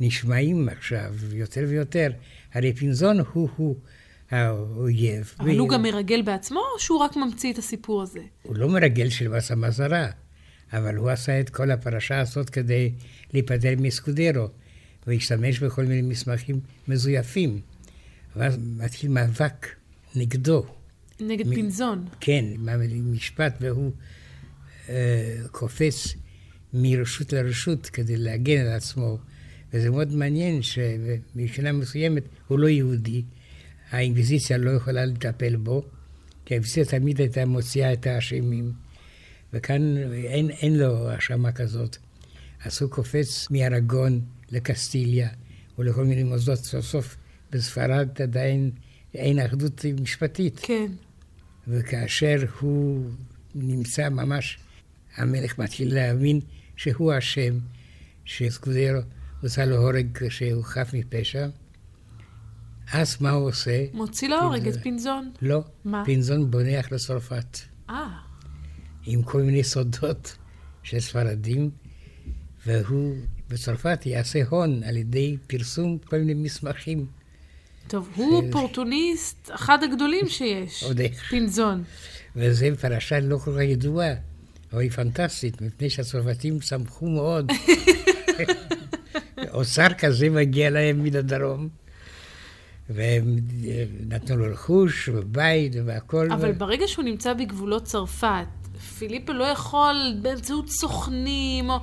שנשמעים 0.00 0.68
עכשיו 0.68 1.14
יותר 1.32 1.64
ויותר. 1.68 2.10
הרי 2.54 2.72
פינזון 2.72 3.20
הוא-הוא 3.32 3.76
האויב. 4.30 5.34
אבל 5.40 5.58
הוא 5.58 5.68
ו- 5.68 5.70
גם 5.70 5.82
מרגל 5.82 6.22
בעצמו, 6.22 6.60
או 6.74 6.80
שהוא 6.80 6.98
רק 6.98 7.16
ממציא 7.16 7.52
את 7.52 7.58
הסיפור 7.58 8.02
הזה? 8.02 8.20
הוא 8.42 8.56
לא 8.56 8.68
מרגל 8.68 9.08
של 9.08 9.28
מסע 9.28 9.54
מזרה, 9.54 10.06
אבל 10.72 10.96
הוא 10.96 11.10
עשה 11.10 11.40
את 11.40 11.50
כל 11.50 11.70
הפרשה 11.70 12.20
הזאת 12.20 12.50
כדי 12.50 12.92
להיפטר 13.32 13.74
מסקודרו, 13.78 14.48
והשתמש 15.06 15.58
בכל 15.58 15.84
מיני 15.84 16.02
מסמכים 16.02 16.60
מזויפים. 16.88 17.60
ואז 18.36 18.58
מתחיל 18.76 19.10
מאבק 19.10 19.66
נגדו. 20.16 20.66
נגד 21.20 21.46
מ- 21.46 21.54
פינזון. 21.54 22.04
כן, 22.20 22.44
משפט, 23.12 23.56
והוא 23.60 23.92
אה, 24.88 25.36
קופץ 25.50 26.14
מרשות 26.74 27.32
לרשות 27.32 27.86
כדי 27.86 28.16
להגן 28.16 28.60
על 28.60 28.72
עצמו. 28.72 29.18
וזה 29.72 29.90
מאוד 29.90 30.12
מעניין 30.14 30.62
שמבחינה 30.62 31.72
מסוימת 31.72 32.22
הוא 32.48 32.58
לא 32.58 32.68
יהודי, 32.68 33.22
האינקוויזיציה 33.90 34.58
לא 34.58 34.70
יכולה 34.70 35.04
לטפל 35.04 35.56
בו, 35.56 35.82
כי 36.44 36.54
האינקוויזיציה 36.54 37.00
תמיד 37.00 37.20
הייתה 37.20 37.46
מוציאה 37.46 37.92
את 37.92 38.06
האשמים, 38.06 38.72
וכאן 39.54 39.96
אין, 40.12 40.50
אין 40.50 40.78
לו 40.78 41.08
האשמה 41.08 41.52
כזאת. 41.52 41.96
אז 42.64 42.82
הוא 42.82 42.90
קופץ 42.90 43.46
מארגון 43.50 44.20
לקסטיליה 44.50 45.28
ולכל 45.78 46.04
מיני 46.04 46.22
מוסדות, 46.22 46.58
סוף 46.58 46.84
סוף 46.84 47.16
בספרד 47.50 48.22
עדיין 48.22 48.70
אין 49.14 49.38
אחדות 49.38 49.84
משפטית. 50.00 50.60
כן. 50.62 50.92
וכאשר 51.68 52.36
הוא 52.60 53.10
נמצא 53.54 54.08
ממש, 54.08 54.58
המלך 55.16 55.58
מתחיל 55.58 55.94
להאמין 55.94 56.40
שהוא 56.76 57.12
אשם, 57.18 57.58
שסקודרו 58.24 59.00
עושה 59.42 59.64
לו 59.64 59.76
הורג 59.76 60.06
כשהוא 60.18 60.64
חף 60.64 60.90
מפשע. 60.92 61.46
אז 62.92 63.16
מה 63.20 63.30
הוא 63.30 63.48
עושה? 63.48 63.84
מוציא 63.92 64.28
להורג 64.28 64.68
את 64.68 64.74
פינזון. 64.82 64.82
פינזון. 64.82 65.32
לא, 65.42 65.64
מה? 65.84 66.02
פינזון 66.04 66.50
בונח 66.50 66.92
לצרפת, 66.92 67.58
אה, 67.90 68.08
עם 69.06 69.22
כל 69.22 69.42
מיני 69.42 69.64
סודות 69.64 70.36
של 70.82 71.00
ספרדים, 71.00 71.70
והוא 72.66 73.16
בצרפת 73.48 74.06
יעשה 74.06 74.38
הון 74.48 74.82
על 74.82 74.96
ידי 74.96 75.36
פרסום 75.46 75.98
כל 75.98 76.18
מיני 76.18 76.34
מסמכים. 76.34 77.06
טוב, 77.86 78.08
הוא 78.14 78.42
אה, 78.42 78.46
אופורטוניסט, 78.46 79.50
אחד 79.54 79.82
הגדולים 79.82 80.28
שיש. 80.28 80.82
עוד 80.82 81.00
איך. 81.00 81.30
פינזון. 81.30 81.84
וזו 82.36 82.66
פרשה 82.80 83.20
לא 83.20 83.38
כל 83.38 83.52
כך 83.52 83.62
ידועה, 83.62 84.12
אבל 84.72 84.80
היא 84.80 84.90
פנטסטית, 84.90 85.60
מפני 85.60 85.90
שהצרפתים 85.90 86.60
שמחו 86.60 87.08
מאוד. 87.08 87.52
אוצר 89.54 89.88
כזה 89.98 90.30
מגיע 90.30 90.70
להם 90.70 91.02
מן 91.02 91.16
הדרום, 91.16 91.68
והם 92.90 93.36
אה, 93.64 93.84
נתנו 94.08 94.36
לו 94.36 94.52
רכוש 94.52 95.08
ובית 95.08 95.72
והכל. 95.84 96.32
אבל 96.32 96.50
ו... 96.50 96.58
ברגע 96.58 96.88
שהוא 96.88 97.04
נמצא 97.04 97.32
בגבולות 97.32 97.84
צרפת, 97.84 98.46
פיליפה 98.98 99.32
לא 99.32 99.44
יכול 99.44 99.96
באמצעות 100.22 100.68
סוכנים, 100.70 101.70
או 101.70 101.78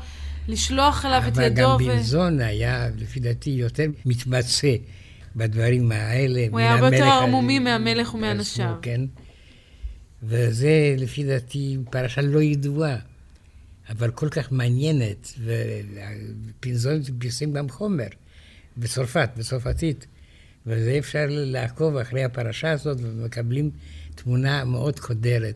לשלוח 0.48 1.06
אליו 1.06 1.24
את 1.28 1.34
אבל 1.38 1.44
ידו. 1.44 1.62
גם 1.62 1.76
ו- 1.76 1.78
בנזון 1.78 2.40
היה, 2.40 2.88
לפי 2.98 3.20
דעתי, 3.20 3.50
יותר 3.50 3.86
מתמצא 4.06 4.76
בדברים 5.36 5.92
האלה. 5.92 6.46
הוא 6.52 6.60
היה 6.60 6.74
הרבה 6.74 6.96
יותר 6.98 7.08
ערמומי 7.10 7.58
ה- 7.58 7.60
מהמלך 7.60 8.14
ומאנשיו. 8.14 8.74
כן. 8.82 9.02
וזה, 10.24 10.96
לפי 10.98 11.24
דעתי, 11.24 11.78
פרשה 11.90 12.22
לא 12.22 12.42
ידועה, 12.42 12.96
אבל 13.90 14.12
כל 14.12 14.30
כך 14.30 14.52
מעניינת, 14.52 15.34
ופינזון 16.60 17.02
פרסם 17.20 17.52
גם 17.54 17.70
חומר 17.70 18.08
בצרפת, 18.78 19.30
בצרפתית, 19.38 20.08
וזה 20.66 20.96
אפשר 21.00 21.26
לעקוב 21.30 21.98
אחרי 21.98 22.24
הפרשה 22.24 22.72
הזאת, 22.72 22.98
ומקבלים 23.02 23.72
תמונה 24.16 24.66
מאוד 24.66 25.00
קודרת 25.00 25.56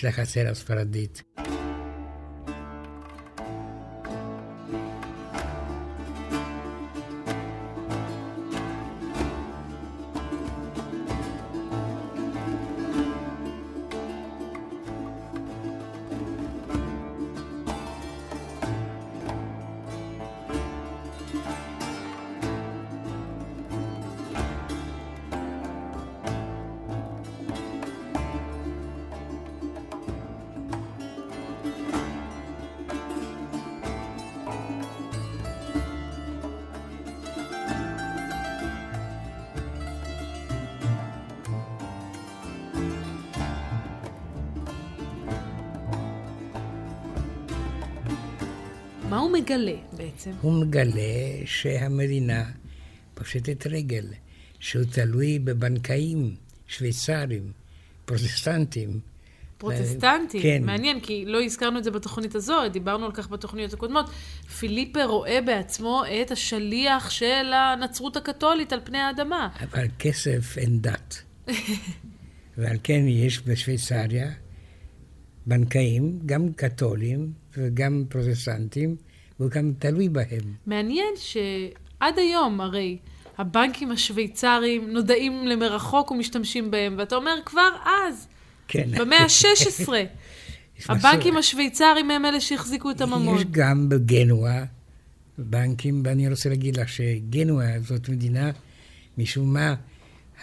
של 0.00 0.06
החצר 0.06 0.48
הספרדית. 0.48 1.22
מה 49.10 49.18
הוא 49.18 49.30
מגלה 49.30 49.76
בעצם? 49.92 50.30
הוא 50.40 50.52
מגלה 50.52 51.02
שהמדינה 51.44 52.44
פושטת 53.14 53.66
רגל, 53.66 54.04
שהוא 54.60 54.84
תלוי 54.92 55.38
בבנקאים 55.38 56.34
שוויצרים, 56.66 57.52
פרוטסטנטים. 58.04 59.00
פרוטסטנטים. 59.58 60.42
כן. 60.42 60.62
מעניין, 60.66 61.00
כי 61.00 61.24
לא 61.26 61.42
הזכרנו 61.42 61.78
את 61.78 61.84
זה 61.84 61.90
בתוכנית 61.90 62.34
הזו, 62.34 62.68
דיברנו 62.72 63.06
על 63.06 63.12
כך 63.12 63.30
בתוכניות 63.30 63.72
הקודמות. 63.72 64.10
פיליפה 64.58 65.04
רואה 65.04 65.40
בעצמו 65.40 66.02
את 66.22 66.30
השליח 66.30 67.10
של 67.10 67.52
הנצרות 67.52 68.16
הקתולית 68.16 68.72
על 68.72 68.80
פני 68.84 68.98
האדמה. 68.98 69.48
אבל 69.60 69.86
כסף 69.98 70.58
אין 70.58 70.80
דת. 70.80 71.22
ועל 72.58 72.76
כן 72.82 73.04
יש 73.06 73.42
בשוויצריה 73.42 74.30
בנקאים, 75.46 76.18
גם 76.26 76.52
קתולים 76.52 77.32
וגם 77.56 78.04
פרוטסטנטים, 78.08 78.96
והוא 79.40 79.50
גם 79.50 79.72
תלוי 79.78 80.08
בהם. 80.08 80.54
מעניין 80.66 81.14
שעד 81.16 82.18
היום, 82.18 82.60
הרי, 82.60 82.98
הבנקים 83.38 83.90
השוויצריים 83.90 84.90
נודעים 84.92 85.46
למרחוק 85.46 86.10
ומשתמשים 86.10 86.70
בהם, 86.70 86.94
ואתה 86.98 87.16
אומר 87.16 87.34
כבר 87.44 87.70
אז, 87.84 88.28
כן. 88.68 88.88
במאה 88.98 89.18
ה-16. 89.18 89.88
הבנקים 90.88 91.36
השוויצרים 91.36 92.10
הם 92.10 92.24
אלה 92.24 92.40
שהחזיקו 92.40 92.90
את 92.90 93.00
הממון. 93.00 93.36
יש 93.36 93.44
גם 93.50 93.88
בגנואה 93.88 94.64
בנקים, 95.38 96.02
ואני 96.04 96.28
רוצה 96.28 96.48
להגיד 96.48 96.76
לך 96.76 96.88
שגנואה 96.88 97.80
זאת 97.80 98.08
מדינה, 98.08 98.50
משום 99.18 99.52
מה, 99.52 99.74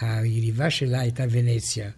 היריבה 0.00 0.70
שלה 0.70 1.00
הייתה 1.00 1.24
ונציה. 1.30 1.90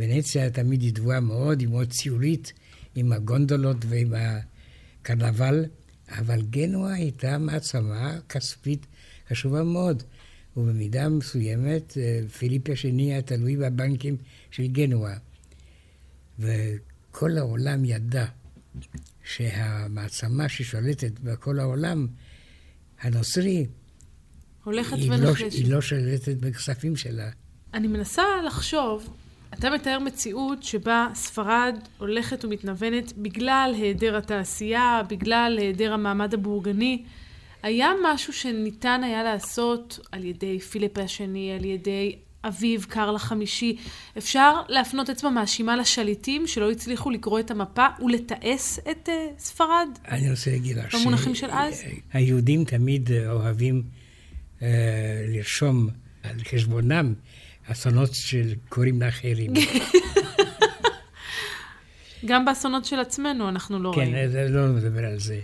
ונציה 0.00 0.50
תמיד 0.50 0.82
ידועה 0.82 1.20
מאוד, 1.20 1.60
היא 1.60 1.68
מאוד 1.68 1.90
ציורית, 1.90 2.52
עם 2.94 3.12
הגונדולות 3.12 3.76
ועם 3.88 4.14
הקרנבל, 4.16 5.64
אבל 6.08 6.42
גנואה 6.42 6.94
הייתה 6.94 7.38
מעצמה 7.38 8.18
כספית 8.28 8.86
חשובה 9.28 9.62
מאוד. 9.62 10.02
ובמידה 10.56 11.08
מסוימת 11.08 11.98
אה, 11.98 12.20
פיליפ 12.38 12.70
השני 12.70 13.12
היה 13.12 13.22
תלוי 13.22 13.56
בבנקים 13.56 14.16
של 14.50 14.66
גנואה. 14.66 15.14
וכל 16.38 17.38
העולם 17.38 17.84
ידע 17.84 18.26
שהמעצמה 19.24 20.48
ששולטת 20.48 21.20
בכל 21.20 21.58
העולם, 21.58 22.06
הנוצרי, 23.00 23.66
הולכת 24.64 24.96
היא 24.96 25.10
לא. 25.10 25.34
היא 25.50 25.72
לא 25.72 25.80
שולטת 25.80 26.36
בכספים 26.36 26.96
שלה. 26.96 27.30
אני 27.74 27.88
מנסה 27.88 28.22
לחשוב, 28.46 29.16
אתה 29.54 29.70
מתאר 29.70 29.98
מציאות 29.98 30.62
שבה 30.62 31.08
ספרד 31.14 31.78
הולכת 31.98 32.44
ומתנוונת 32.44 33.12
בגלל 33.16 33.74
היעדר 33.76 34.16
התעשייה, 34.16 35.02
בגלל 35.08 35.58
היעדר 35.60 35.92
המעמד 35.92 36.34
הבורגני. 36.34 37.02
היה 37.62 37.90
משהו 38.04 38.32
שניתן 38.32 39.00
היה 39.04 39.22
לעשות 39.22 40.00
על 40.12 40.24
ידי 40.24 40.58
פיליפ 40.58 40.98
השני, 40.98 41.52
על 41.52 41.64
ידי 41.64 42.16
אביו 42.44 42.80
קרל 42.88 43.16
החמישי. 43.16 43.76
אפשר 44.18 44.54
להפנות 44.68 45.10
אצבע 45.10 45.30
מאשימה 45.30 45.76
לשליטים 45.76 46.46
שלא 46.46 46.70
הצליחו 46.70 47.10
לקרוא 47.10 47.40
את 47.40 47.50
המפה 47.50 47.86
ולתעש 48.04 48.78
את 48.90 49.08
uh, 49.08 49.12
ספרד? 49.38 49.88
אני 50.08 50.30
רוצה 50.30 50.50
להגיד 50.50 50.76
לך 50.76 50.94
במונחים 50.94 51.34
של 51.34 51.50
אז? 51.50 51.82
היהודים 52.12 52.64
תמיד 52.64 53.10
אוהבים 53.28 53.82
uh, 54.58 54.62
לרשום 55.28 55.88
על 56.22 56.36
חשבונם 56.50 57.14
אסונות 57.72 58.14
שקורים 58.14 59.02
לאחרים. 59.02 59.52
גם 62.28 62.44
באסונות 62.44 62.84
של 62.84 63.00
עצמנו 63.00 63.48
אנחנו 63.48 63.78
לא 63.78 63.92
כן, 63.94 64.00
רואים. 64.00 64.14
אני 64.14 64.52
לא 64.52 64.66
מדבר 64.66 65.04
על 65.04 65.18
זה. 65.18 65.40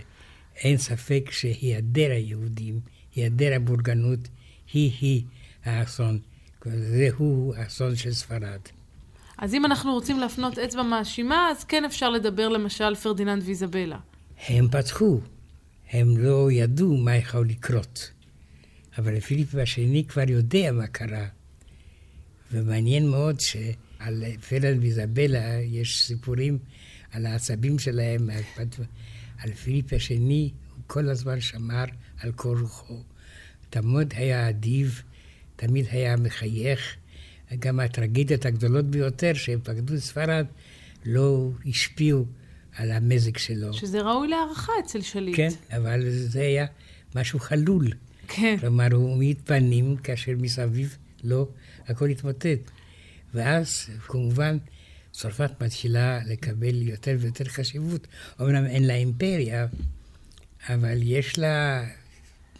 אין 0.55 0.77
ספק 0.77 1.29
שהיעדר 1.31 2.11
היהודים, 2.11 2.79
היעדר 3.15 3.53
הבורגנות, 3.55 4.19
היא-היא 4.73 5.23
האסון. 5.65 6.19
זהו 6.65 7.53
האסון 7.57 7.95
של 7.95 8.13
ספרד. 8.13 8.59
אז 9.37 9.53
אם 9.53 9.65
אנחנו 9.65 9.93
רוצים 9.93 10.19
להפנות 10.19 10.59
אצבע 10.59 10.83
מאשימה, 10.83 11.49
אז 11.51 11.63
כן 11.63 11.85
אפשר 11.85 12.09
לדבר 12.09 12.49
למשל 12.49 12.95
פרדיננד 12.95 13.43
ואיזבלה. 13.45 13.97
הם 14.47 14.67
פתחו, 14.71 15.19
הם 15.89 16.17
לא 16.17 16.51
ידעו 16.51 16.97
מה 16.97 17.15
יכול 17.15 17.47
לקרות. 17.47 18.11
אבל 18.97 19.19
פיליפ 19.19 19.55
השני 19.55 20.03
כבר 20.07 20.23
יודע 20.27 20.71
מה 20.71 20.87
קרה. 20.87 21.25
ומעניין 22.51 23.09
מאוד 23.09 23.39
שעל 23.39 24.23
פרדיננד 24.49 24.81
ואיזבלה 24.81 25.59
יש 25.61 26.03
סיפורים 26.03 26.57
על 27.11 27.25
העצבים 27.25 27.79
שלהם, 27.79 28.29
על- 29.39 29.53
פיליפ 29.53 29.93
השני, 29.93 30.51
הוא 30.75 30.83
כל 30.87 31.09
הזמן 31.09 31.41
שמר 31.41 31.83
על 32.19 32.31
כל 32.31 32.57
רוחו. 32.61 32.99
תמיד 33.69 34.13
היה 34.17 34.49
אדיב, 34.49 35.01
תמיד 35.55 35.85
היה 35.91 36.15
מחייך. 36.15 36.95
גם 37.59 37.79
הטרגדיות 37.79 38.45
הגדולות 38.45 38.85
ביותר 38.85 39.33
שהם 39.33 39.59
פקדו 39.63 39.93
את 39.93 39.99
ספרד 39.99 40.45
לא 41.05 41.49
השפיעו 41.65 42.25
על 42.75 42.91
המזג 42.91 43.37
שלו. 43.37 43.73
שזה 43.73 44.01
ראוי 44.01 44.27
להערכה 44.27 44.71
אצל 44.85 45.01
שליט. 45.01 45.35
כן, 45.35 45.49
אבל 45.77 46.09
זה 46.09 46.41
היה 46.41 46.65
משהו 47.15 47.39
חלול. 47.39 47.87
כן. 48.27 48.57
כלומר, 48.59 48.87
הוא 48.93 49.17
מעיד 49.17 49.37
פנים 49.45 49.97
כאשר 49.97 50.31
מסביב 50.37 50.97
לו 51.23 51.49
הכל 51.87 52.09
התמוטט. 52.09 52.71
ואז, 53.33 53.89
כמובן, 54.07 54.57
צרפת 55.11 55.63
מתחילה 55.63 56.19
לקבל 56.25 56.81
יותר 56.81 57.15
ויותר 57.19 57.45
חשיבות. 57.45 58.07
אומנם 58.39 58.65
אין 58.65 58.87
לה 58.87 58.93
אימפריה, 58.95 59.67
אבל 60.69 60.97
יש 61.01 61.39
לה 61.39 61.85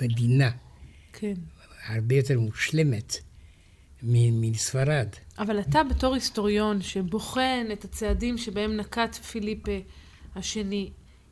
מדינה 0.02 0.52
כן. 1.14 1.34
הרבה 1.88 2.16
יותר 2.16 2.40
מושלמת 2.40 3.18
מ- 4.04 4.42
מספרד. 4.42 5.08
אבל 5.40 5.60
אתה 5.60 5.80
בתור 5.84 6.14
היסטוריון 6.14 6.82
שבוחן 6.82 7.66
את 7.74 7.86
הצעדים 7.86 8.38
שבהם 8.38 8.78
נקט 8.78 9.16
פיליפה 9.16 9.80
השני, 10.36 10.90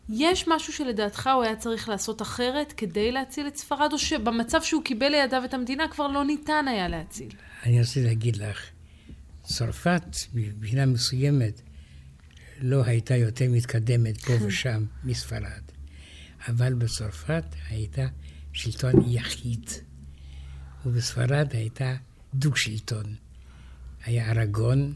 יש 0.10 0.48
משהו 0.48 0.74
שלדעתך 0.74 1.30
הוא 1.36 1.44
היה 1.44 1.56
צריך 1.56 1.90
לעשות 1.90 2.22
אחרת 2.22 2.74
כדי 2.78 3.12
להציל 3.12 3.48
את 3.48 3.56
ספרד, 3.56 3.94
או 3.94 4.00
שבמצב 4.00 4.62
שהוא 4.62 4.84
קיבל 4.84 5.10
לידיו 5.10 5.46
את 5.46 5.54
המדינה 5.54 5.88
כבר 5.88 6.08
לא 6.08 6.26
ניתן 6.26 6.66
היה 6.68 6.88
להציל? 6.88 7.30
אני 7.64 7.80
רוצה 7.80 8.02
להגיד 8.04 8.36
לך, 8.36 8.66
צרפת, 9.44 10.04
מבחינה 10.34 10.86
מסוימת, 10.86 11.62
לא 12.62 12.84
הייתה 12.86 13.16
יותר 13.16 13.46
מתקדמת 13.50 14.22
פה 14.22 14.34
ושם 14.46 14.86
מספרד. 15.04 15.62
אבל 16.48 16.74
בצרפת 16.74 17.46
הייתה 17.70 18.08
שלטון 18.54 18.94
יחיד, 19.08 19.70
ובספרד 20.86 21.48
הייתה 21.54 21.96
דו-שלטון. 22.34 23.16
היה 24.06 24.32
ארגון 24.32 24.94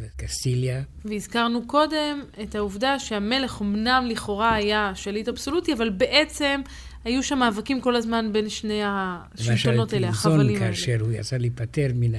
וקסטיליה, 0.00 0.82
והזכרנו 1.04 1.66
קודם 1.66 2.22
את 2.42 2.54
העובדה 2.54 2.98
שהמלך 2.98 3.62
אמנם 3.62 4.06
לכאורה 4.08 4.54
היה 4.54 4.92
שליט 4.94 5.28
אבסולוטי, 5.28 5.72
אבל 5.72 5.90
בעצם 5.90 6.60
היו 7.04 7.22
שם 7.22 7.38
מאבקים 7.38 7.80
כל 7.80 7.96
הזמן 7.96 8.32
בין 8.32 8.48
שני 8.48 8.80
השלטונות 8.84 9.92
האלה, 9.92 10.06
למשל, 10.06 10.18
החבלים 10.18 10.62
האלה. 10.62 10.68
כאשר 10.68 10.96
הוא 11.00 11.12
יצא 11.12 11.36
להיפטר 11.36 11.88
מן 11.94 12.12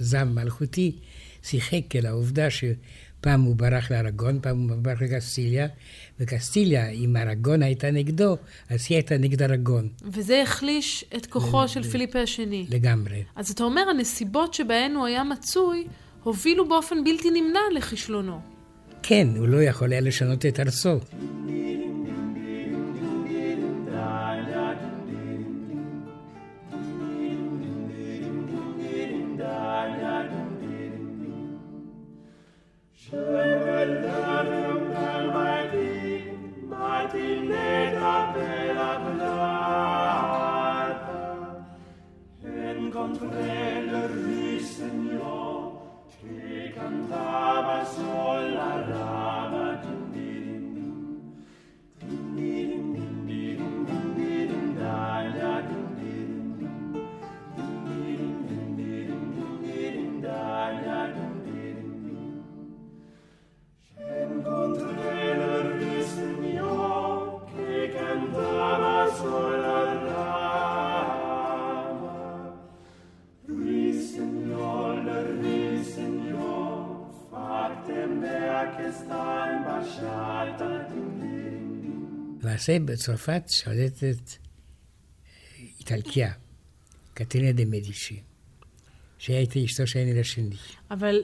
הזעם 0.00 0.28
המלכותי, 0.28 0.96
שיחק 1.42 1.96
על 1.98 2.06
העובדה 2.06 2.46
שפעם 2.50 3.42
הוא 3.42 3.56
ברח 3.56 3.90
לארגון, 3.90 4.40
פעם 4.42 4.68
הוא 4.68 4.76
ברח 4.76 5.02
לקסטיליה, 5.02 5.66
וקסטיליה, 6.20 6.88
אם 6.88 7.16
ארגון 7.16 7.62
הייתה 7.62 7.90
נגדו, 7.90 8.36
אז 8.70 8.86
היא 8.88 8.96
הייתה 8.96 9.18
נגד 9.18 9.42
ארגון, 9.42 9.88
וזה 10.04 10.42
החליש 10.42 11.04
את 11.16 11.26
כוחו 11.26 11.68
של 11.68 11.82
פיליפה 11.82 12.20
השני. 12.20 12.66
לגמרי. 12.70 13.22
אז 13.36 13.50
אתה 13.50 13.64
אומר, 13.64 13.82
הנסיבות 13.90 14.54
שבהן 14.54 14.94
הוא 14.94 15.06
היה 15.06 15.24
מצוי, 15.24 15.86
הובילו 16.24 16.68
באופן 16.68 17.04
בלתי 17.04 17.30
נמנע 17.30 17.60
לכישלונו. 17.74 18.40
כן, 19.02 19.28
הוא 19.36 19.48
לא 19.48 19.62
יכול 19.62 19.92
היה 19.92 20.00
לשנות 20.00 20.46
את 20.46 20.60
ארצו. 20.60 20.98
Encontré 42.84 43.63
cantaba 46.74 47.84
sola 47.86 48.50
la 48.52 48.82
rama. 48.88 49.53
למעשה 82.42 82.78
בצרפת 82.78 83.42
שולטת 83.48 84.30
איטלקיה, 85.78 86.32
קטרינה 87.14 87.52
דה 87.52 87.64
מדישי, 87.64 88.20
שהיא 89.18 89.36
הייתה 89.36 89.58
אשתו 89.64 89.86
של 89.86 89.98
הנרי 89.98 90.20
השני. 90.20 90.56
אבל 90.90 91.22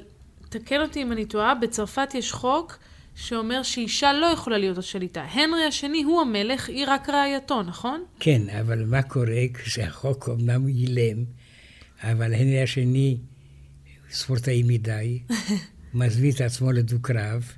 תקן 0.48 0.80
אותי 0.80 1.02
אם 1.02 1.12
אני 1.12 1.26
טועה, 1.26 1.54
בצרפת 1.54 2.14
יש 2.14 2.32
חוק 2.32 2.78
שאומר 3.14 3.62
שאישה 3.62 4.12
לא 4.12 4.26
יכולה 4.26 4.58
להיות 4.58 4.78
השליטה. 4.78 5.22
הנרי 5.22 5.64
השני 5.64 6.02
הוא 6.02 6.20
המלך, 6.20 6.68
היא 6.68 6.84
רק 6.88 7.08
רעייתו, 7.08 7.62
נכון? 7.62 8.04
כן, 8.20 8.42
אבל 8.60 8.84
מה 8.84 9.02
קורה 9.02 9.44
כשהחוק 9.54 10.28
אמנם 10.28 10.68
אילם, 10.68 11.24
אבל 12.02 12.34
הנרי 12.34 12.62
השני 12.62 13.16
ספורטאי 14.10 14.62
מדי, 14.62 15.18
מזמין 15.94 16.30
את 16.34 16.40
עצמו 16.40 16.72
לדו-קרב, 16.72 17.52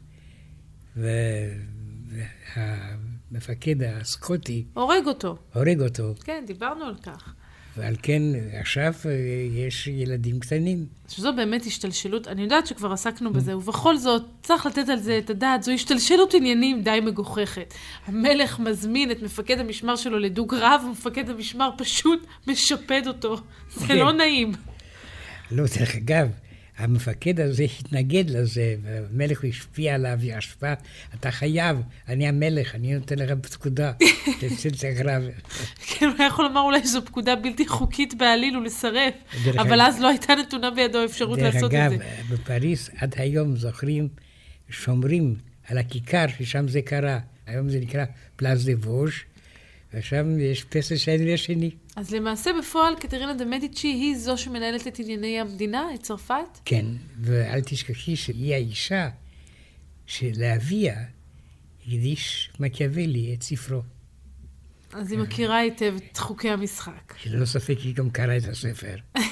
והמפקד 2.56 3.82
הסקוטי 3.82 4.64
הורג 4.74 5.06
אותו. 5.06 5.36
הורג 5.54 5.80
אותו, 5.80 6.14
כן, 6.24 6.44
דיברנו 6.46 6.84
על 6.84 6.94
כך. 7.02 7.34
ועל 7.76 7.94
כן 8.02 8.22
עכשיו 8.60 8.94
אה, 9.04 9.10
יש 9.66 9.86
ילדים 9.86 10.40
קטנים. 10.40 10.86
שזו 11.08 11.32
באמת 11.32 11.66
השתלשלות, 11.66 12.28
אני 12.28 12.42
יודעת 12.42 12.66
שכבר 12.66 12.92
עסקנו 12.92 13.32
בזה, 13.32 13.56
ובכל 13.56 13.96
זאת, 13.96 14.22
צריך 14.42 14.66
לתת 14.66 14.88
על 14.88 14.98
זה 14.98 15.18
את 15.18 15.30
הדעת, 15.30 15.62
זו 15.62 15.72
השתלשלות 15.72 16.34
עניינים 16.34 16.82
די 16.82 17.00
מגוחכת. 17.02 17.74
המלך 18.06 18.60
מזמין 18.60 19.10
את 19.10 19.22
מפקד 19.22 19.58
המשמר 19.58 19.96
שלו 19.96 20.18
לדוג 20.18 20.54
רב, 20.54 20.82
ומפקד 20.86 21.30
המשמר 21.30 21.70
פשוט 21.78 22.26
משפד 22.46 23.02
אותו. 23.06 23.36
זה 23.74 23.86
כן. 23.86 23.96
לא 23.96 24.12
נעים. 24.12 24.52
לא, 25.50 25.64
דרך 25.78 25.96
אגב, 25.96 26.28
המפקד 26.78 27.40
הזה 27.40 27.62
התנגד 27.80 28.30
לזה, 28.30 28.74
והמלך 28.82 29.44
השפיע 29.44 29.94
עליו, 29.94 30.18
השפע, 30.36 30.74
אתה 31.14 31.30
חייב, 31.30 31.76
אני 32.08 32.28
המלך, 32.28 32.74
אני 32.74 32.94
נותן 32.94 33.18
לך 33.18 33.30
פקודה, 33.52 33.92
תצא. 34.40 34.68
כן, 35.86 36.06
הוא 36.06 36.14
היה 36.18 36.26
יכול 36.26 36.44
לומר 36.44 36.60
אולי 36.60 36.80
שזו 36.84 37.04
פקודה 37.04 37.36
בלתי 37.36 37.66
חוקית 37.68 38.14
בעליל 38.14 38.56
ולסרב, 38.56 39.12
דרך 39.44 39.56
אבל 39.56 39.80
אגב- 39.80 39.88
אז 39.94 40.00
לא 40.00 40.08
הייתה 40.08 40.34
נתונה 40.34 40.70
בידו 40.70 40.98
האפשרות 40.98 41.38
דרך 41.38 41.54
לעשות 41.54 41.74
אגב, 41.74 41.92
את 41.92 41.98
זה. 41.98 42.34
בפריז 42.34 42.90
עד 42.96 43.14
היום 43.18 43.56
זוכרים, 43.56 44.08
שומרים 44.70 45.34
על 45.68 45.78
הכיכר 45.78 46.24
ששם 46.38 46.68
זה 46.68 46.82
קרה. 46.82 47.18
היום 47.46 47.68
זה 47.68 47.80
נקרא 47.80 48.04
פלאס 48.36 48.64
דה 48.64 48.72
ווז', 48.72 49.12
ושם 49.94 50.40
יש 50.40 50.64
פסל 50.64 50.96
של 50.96 51.10
העיר 51.10 51.34
השני. 51.34 51.70
אז 51.96 52.10
למעשה 52.10 52.50
בפועל 52.58 52.94
קטרינה 53.00 53.34
דה 53.34 53.44
מדיצ'י 53.44 53.88
היא 53.88 54.18
זו 54.18 54.38
שמנהלת 54.38 54.86
את 54.86 54.98
ענייני 54.98 55.40
המדינה, 55.40 55.94
את 55.94 56.02
צרפת? 56.02 56.58
כן, 56.64 56.86
ואל 57.20 57.60
תשכחי 57.60 58.16
שהיא 58.16 58.54
האישה 58.54 59.08
שלאביה 60.06 61.04
הקדיש 61.86 62.50
מקיאוולי 62.60 63.34
את 63.34 63.42
ספרו. 63.42 63.82
אז 64.92 65.12
היא 65.12 65.18
מכירה 65.18 65.58
היטב 65.58 65.94
את 66.12 66.16
חוקי 66.16 66.50
המשחק. 66.50 67.14
שללא 67.16 67.44
ספק 67.44 67.78
היא 67.78 67.94
גם 67.94 68.10
קראה 68.10 68.36
את 68.36 68.48
הספר. 68.48 68.96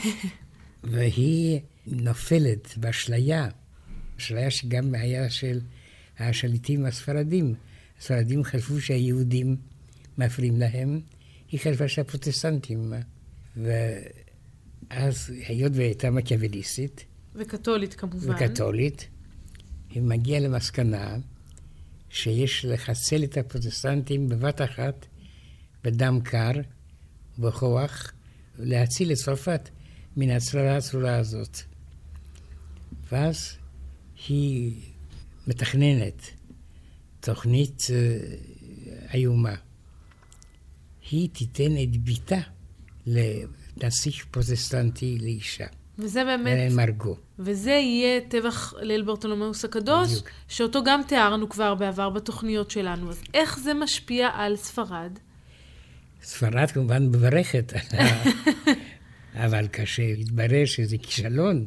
והיא 0.84 1.60
נופלת 1.86 2.74
באשליה, 2.76 3.48
אשליה 4.18 4.50
שגם 4.50 4.94
היה 4.94 5.30
של 5.30 5.60
השליטים 6.18 6.86
הספרדים. 6.86 7.54
הספרדים 7.98 8.44
חשבו 8.44 8.80
שהיהודים 8.80 9.56
מפריעים 10.18 10.56
להם, 10.56 11.00
היא 11.48 11.60
חשבה 11.60 11.88
שהפרוטסטנטים. 11.88 12.92
ואז, 13.56 15.32
היות 15.48 15.72
והיא 15.74 15.86
הייתה 15.86 16.10
מקיאווליסטית 16.10 17.04
וקתולית 17.34 17.94
כמובן. 17.94 18.34
וקתולית, 18.34 19.08
היא 19.90 20.02
מגיעה 20.02 20.40
למסקנה 20.40 21.16
שיש 22.10 22.64
לחסל 22.64 23.24
את 23.24 23.36
הפרוטסטנטים 23.36 24.28
בבת 24.28 24.60
אחת, 24.60 25.06
בדם 25.84 26.18
קר, 26.24 26.52
בכוח, 27.38 28.12
להציל 28.58 29.12
את 29.12 29.16
צרפת 29.16 29.68
מן 30.16 30.30
הצררה 30.30 30.76
הצרורה 30.76 31.16
הזאת. 31.16 31.58
ואז 33.12 33.56
היא 34.28 34.72
מתכננת 35.46 36.22
תוכנית 37.20 37.82
אה, 37.90 38.18
איומה. 39.14 39.54
היא 41.10 41.28
תיתן 41.32 41.76
את 41.82 41.96
בתה 41.96 42.40
לנסיך 43.06 44.24
פרוטסטנטי 44.30 45.18
לאישה, 45.20 45.66
וזה 45.98 46.24
באמת, 46.24 46.72
מרגו. 46.72 47.16
וזה 47.38 47.70
יהיה 47.70 48.20
טבח 48.28 48.74
ליל 48.80 49.02
ברטולומיאוס 49.02 49.64
הקדוש, 49.64 50.08
בדיוק. 50.08 50.28
שאותו 50.48 50.84
גם 50.84 51.00
תיארנו 51.08 51.48
כבר 51.48 51.74
בעבר 51.74 52.10
בתוכניות 52.10 52.70
שלנו. 52.70 53.10
אז 53.10 53.22
איך 53.34 53.58
זה 53.58 53.74
משפיע 53.74 54.28
על 54.34 54.56
ספרד? 54.56 55.18
ספרד 56.22 56.70
כמובן 56.70 57.06
מברכת, 57.06 57.72
אבל 59.46 59.68
כאשר 59.72 60.02
התברר 60.02 60.64
שזה 60.64 60.96
כישלון, 61.02 61.66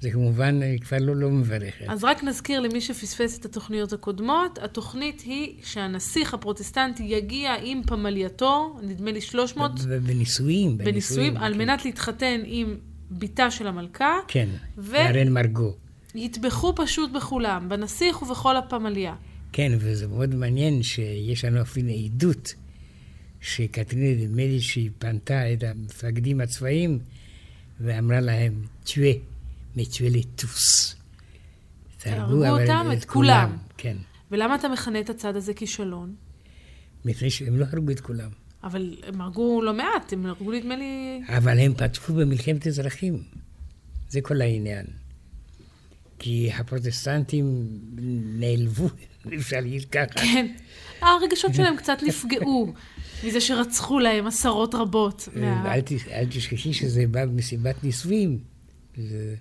זה 0.00 0.10
כמובן 0.10 0.62
אה, 0.62 0.76
כבר 0.80 0.96
לא, 1.00 1.16
לא 1.16 1.30
מברכת. 1.30 1.84
אז 1.88 2.04
רק 2.04 2.24
נזכיר 2.24 2.60
למי 2.60 2.80
שפספס 2.80 3.38
את 3.38 3.44
התוכניות 3.44 3.92
הקודמות, 3.92 4.58
התוכנית 4.62 5.20
היא 5.20 5.54
שהנסיך 5.64 6.34
הפרוטסטנטי 6.34 7.02
יגיע 7.02 7.54
עם 7.62 7.82
פמלייתו, 7.86 8.78
נדמה 8.82 9.12
לי 9.12 9.20
300, 9.20 9.72
ב- 9.80 9.94
בנישואים. 9.94 10.78
בנישואים, 10.78 11.36
על 11.36 11.52
כן. 11.52 11.58
מנת 11.58 11.84
להתחתן 11.84 12.40
עם 12.44 12.76
בתה 13.10 13.50
של 13.50 13.66
המלכה, 13.66 14.18
כן, 14.28 14.48
ו- 14.78 14.90
והרן 14.92 15.28
מרגו. 15.32 15.74
יטבחו 16.14 16.74
פשוט 16.76 17.10
בכולם, 17.12 17.68
בנסיך 17.68 18.22
ובכל 18.22 18.56
הפמליה. 18.56 19.14
כן, 19.52 19.72
וזה 19.78 20.06
מאוד 20.06 20.34
מעניין 20.34 20.82
שיש 20.82 21.44
לנו 21.44 21.62
אפילו 21.62 21.88
עדות 22.04 22.54
שקטרינה 23.40 24.26
דה 24.26 24.34
מדיצ'י 24.34 24.90
פנתה 24.98 25.52
את 25.52 25.62
המפקדים 25.62 26.40
הצבאיים 26.40 26.98
ואמרה 27.80 28.20
להם, 28.20 28.52
תשואה, 28.84 29.12
מתשואה 29.78 30.10
לטוס. 30.10 30.96
תהרגו 31.98 32.46
אותם, 32.46 32.86
את 32.92 33.04
כולם. 33.04 33.56
כן, 33.76 33.96
ולמה 34.30 34.54
אתה 34.54 34.68
מכנה 34.68 35.00
את 35.00 35.10
הצד 35.10 35.36
הזה 35.36 35.54
כישלון? 35.54 36.14
מפני 37.04 37.30
שהם 37.30 37.56
לא 37.56 37.66
הרגו 37.72 37.90
את 37.92 38.00
כולם. 38.00 38.30
אבל 38.64 38.96
הם 39.06 39.20
הרגו 39.20 39.62
לא 39.62 39.74
מעט, 39.74 40.12
הם 40.12 40.26
הרגו 40.26 40.52
נדמה 40.52 40.76
לי... 40.76 41.20
אבל 41.28 41.58
הם 41.58 41.74
פתחו 41.74 42.12
במלחמת 42.14 42.66
אזרחים. 42.66 43.22
זה 44.08 44.20
כל 44.20 44.40
העניין. 44.40 44.86
כי 46.18 46.50
הפרוטסטנטים 46.52 47.68
נעלבו, 48.40 48.88
אפשר 49.38 49.56
להגיד 49.60 49.84
ככה. 49.84 50.06
כן. 50.14 50.46
הרגשות 51.00 51.54
שלהם 51.54 51.76
קצת 51.76 51.98
נפגעו 52.06 52.72
מזה 53.24 53.40
שרצחו 53.40 53.98
להם 53.98 54.26
עשרות 54.26 54.74
רבות. 54.74 55.28
מה- 55.36 55.74
אל, 55.74 55.80
ת, 55.80 55.92
אל 56.10 56.26
תשכחי 56.30 56.72
שזה 56.72 57.06
בא 57.06 57.26
במסיבת 57.26 57.84
נישואים. 57.84 58.38
זה... 58.96 59.34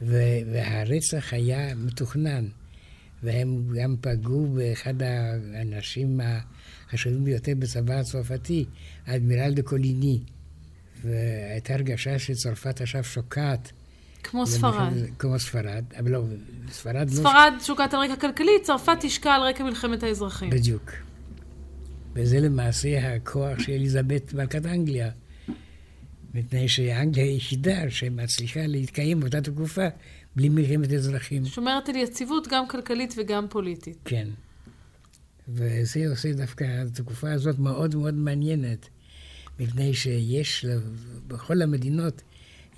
והרצח 0.00 1.32
היה 1.32 1.74
מתוכנן. 1.74 2.44
והם 3.22 3.68
גם 3.74 3.96
פגעו 4.00 4.46
באחד 4.46 4.94
האנשים 5.02 6.20
החשובים 6.88 7.24
ביותר 7.24 7.52
בצבא 7.58 7.94
הצרפתי, 7.94 8.64
האדמירל 9.06 9.54
דה 9.54 9.62
קוליני. 9.62 10.20
והייתה 11.04 11.74
הרגשה 11.74 12.18
שצרפת 12.18 12.80
עכשיו 12.80 13.04
שוקעת. 13.04 13.72
כמו 14.22 14.46
ספרד. 14.46 14.92
כמו 15.18 15.38
ספרד, 15.38 15.84
אבל 15.98 16.10
לא, 16.10 16.24
ספרד 16.70 17.10
לא... 17.10 17.16
ספרד 17.16 17.52
שוקעת 17.60 17.94
על 17.94 18.00
רקע 18.00 18.16
כלכלי, 18.16 18.50
צרפת 18.62 18.96
תשקע 19.00 19.32
על 19.32 19.42
רקע 19.42 19.64
מלחמת 19.64 20.02
האזרחים. 20.02 20.50
בדיוק. 20.50 20.92
וזה 22.14 22.40
למעשה 22.40 23.14
הכוח 23.14 23.58
של 23.58 23.72
אליזבת 23.72 24.34
מלכת 24.34 24.66
אנגליה. 24.66 25.10
מפני 26.34 26.68
שאנגליה 26.68 27.24
היא 27.24 27.32
היחידה 27.32 27.90
שמצליחה 27.90 28.66
להתקיים 28.66 29.20
באותה 29.20 29.40
תקופה 29.40 29.86
בלי 30.36 30.48
מלחמת 30.48 30.92
אזרחים. 30.92 31.44
שומרת 31.46 31.88
על 31.88 31.96
יציבות 31.96 32.48
גם 32.50 32.68
כלכלית 32.68 33.14
וגם 33.16 33.46
פוליטית. 33.50 33.96
כן. 34.04 34.28
וזה 35.48 36.08
עושה 36.10 36.32
דווקא 36.32 36.64
התקופה 36.64 37.32
הזאת 37.32 37.58
מאוד 37.58 37.94
מאוד 37.94 38.14
מעניינת, 38.14 38.88
מפני 39.60 39.94
שיש, 39.94 40.66
בכל 41.26 41.62
המדינות 41.62 42.22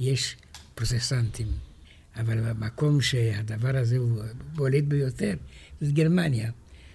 יש 0.01 0.37
פרוטסטנטים. 0.75 1.47
אבל 2.17 2.41
במקום 2.41 3.01
שהדבר 3.01 3.77
הזה 3.77 3.97
הוא 3.97 4.23
בולט 4.55 4.85
ביותר, 4.85 5.35
זה 5.81 5.93
גרמניה. 5.93 6.51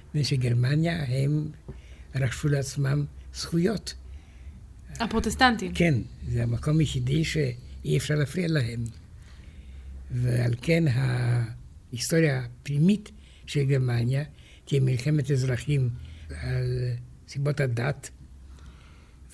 מפני 0.10 0.24
שגרמניה 0.24 1.04
הם 1.04 1.48
רכשו 2.16 2.48
לעצמם 2.48 3.06
זכויות. 3.34 3.94
הפרוטסטנטים. 5.00 5.74
כן, 5.74 5.94
זה 6.30 6.44
המקום 6.44 6.80
היחידי 6.80 7.24
שאי 7.24 7.98
אפשר 7.98 8.16
להפריע 8.16 8.48
להם. 8.48 8.84
ועל 10.12 10.54
כן 10.62 10.84
ההיסטוריה 10.88 12.46
הפנימית 12.46 13.12
של 13.46 13.64
גרמניה 13.64 14.24
תהיה 14.66 14.82
מלחמת 14.82 15.32
אזרחים 15.32 15.90
על 16.30 16.66
סיבות 17.28 17.60
הדת, 17.60 18.10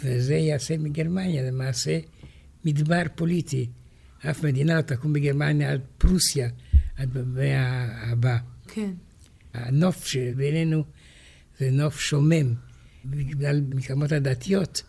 וזה 0.03 0.35
יעשה 0.35 0.77
מגרמניה 0.77 1.51
למעשה 1.51 1.99
מדבר 2.65 3.01
פוליטי. 3.15 3.69
אף 4.29 4.43
מדינה 4.43 4.75
לא 4.75 4.81
תקום 4.81 5.13
בגרמניה 5.13 5.71
עד 5.71 5.81
פרוסיה, 5.97 6.49
עד 6.95 7.13
במאה 7.13 7.87
הבאה. 8.11 8.37
כן. 8.67 8.91
הנוף 9.53 10.05
שבינינו 10.05 10.83
זה 11.59 11.71
נוף 11.71 11.99
שומם. 11.99 12.53
בגלל 13.05 13.61
מלחמות 13.61 14.11
הדתיות, 14.11 14.81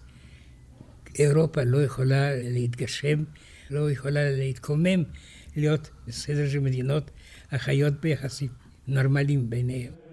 אירופה 1.18 1.62
לא 1.62 1.82
יכולה 1.82 2.30
להתגשם, 2.36 3.24
לא 3.70 3.90
יכולה 3.90 4.30
להתקומם, 4.30 5.02
להיות 5.56 5.90
בסדר 6.06 6.48
של 6.48 6.60
מדינות 6.60 7.10
החיות 7.50 8.00
ביחסים 8.00 8.48
נורמליים 8.88 9.50
ביניהם. 9.50 10.07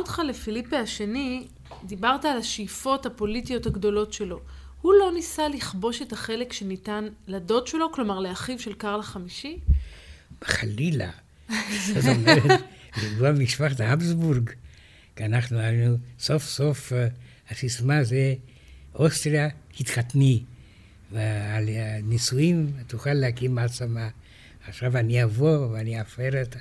אותך 0.00 0.22
לפיליפה 0.28 0.78
השני, 0.78 1.46
דיברת 1.84 2.24
על 2.24 2.38
השאיפות 2.38 3.06
הפוליטיות 3.06 3.66
הגדולות 3.66 4.12
שלו. 4.12 4.40
הוא 4.80 4.94
לא 5.00 5.12
ניסה 5.14 5.48
לכבוש 5.48 6.02
את 6.02 6.12
החלק 6.12 6.52
שניתן 6.52 7.08
לדוד 7.26 7.66
שלו, 7.66 7.92
כלומר 7.92 8.18
לאחיו 8.18 8.58
של 8.58 8.72
קרל 8.72 9.00
החמישי? 9.00 9.58
חלילה. 10.44 11.10
זאת 11.48 12.04
אומרת, 12.16 12.60
לפגוע 13.02 13.32
במשפחת 13.32 13.80
האבסבורג. 13.80 14.50
כי 15.16 15.24
אנחנו 15.24 15.58
היינו, 15.58 15.96
סוף 16.18 16.44
סוף 16.44 16.92
אה, 16.92 17.08
הסיסמה 17.50 18.04
זה 18.04 18.34
אוסטריה 18.94 19.48
התחתני, 19.80 20.42
ועל 21.12 21.68
הנישואים 21.68 22.72
תוכל 22.86 23.12
להקים 23.12 23.54
מעצמה. 23.54 24.08
עכשיו 24.68 24.96
אני 24.96 25.24
אבוא 25.24 25.66
ואני 25.66 26.00
אפר 26.00 26.42
את 26.42 26.56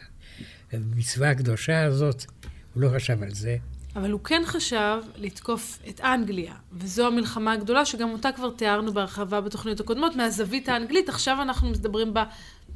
המצווה 0.72 1.30
הקדושה 1.30 1.84
הזאת. 1.84 2.26
הוא 2.74 2.84
לא 2.84 2.90
חשב 2.96 3.24
על 3.24 3.34
זה. 3.34 3.58
אבל 3.96 4.12
הוא 4.12 4.20
כן 4.20 4.42
חשב 4.46 4.98
לתקוף 5.16 5.80
את 5.90 6.02
אנגליה, 6.02 6.54
וזו 6.74 7.08
המלחמה 7.08 7.54
הגדולה 7.54 7.86
שגם 7.86 8.10
אותה 8.10 8.32
כבר 8.32 8.50
תיארנו 8.50 8.94
בהרחבה 8.94 9.42
בתוכניות 9.42 9.80
הקודמות, 9.80 10.16
מהזווית 10.16 10.70
האנגלית, 10.70 11.10
עכשיו 11.10 11.38
אנחנו 11.42 11.70
מדברים 11.70 12.14
בה 12.14 12.24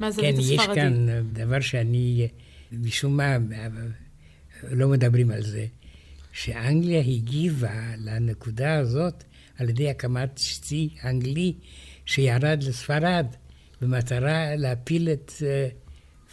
מהזווית 0.00 0.34
כן, 0.34 0.40
הספרדית. 0.40 0.70
יש 0.70 0.74
כאן 0.74 1.06
דבר 1.32 1.60
שאני, 1.60 2.28
משום 2.72 3.16
מה, 3.16 3.36
לא 4.70 4.88
מדברים 4.88 5.30
על 5.30 5.42
זה, 5.42 5.66
שאנגליה 6.32 7.00
הגיבה 7.00 7.82
לנקודה 7.98 8.74
הזאת 8.74 9.24
על 9.58 9.68
ידי 9.68 9.90
הקמת 9.90 10.36
צי 10.36 10.88
אנגלי 11.04 11.52
שירד 12.06 12.62
לספרד, 12.62 13.26
במטרה 13.80 14.56
להפיל 14.56 15.08
את 15.08 15.32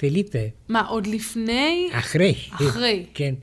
פיליפה. 0.02 0.40
מה, 0.70 0.82
עוד 0.82 1.08
לפני? 1.08 1.90
אחרי. 1.92 2.36
אחרי. 2.52 3.06
כן, 3.14 3.34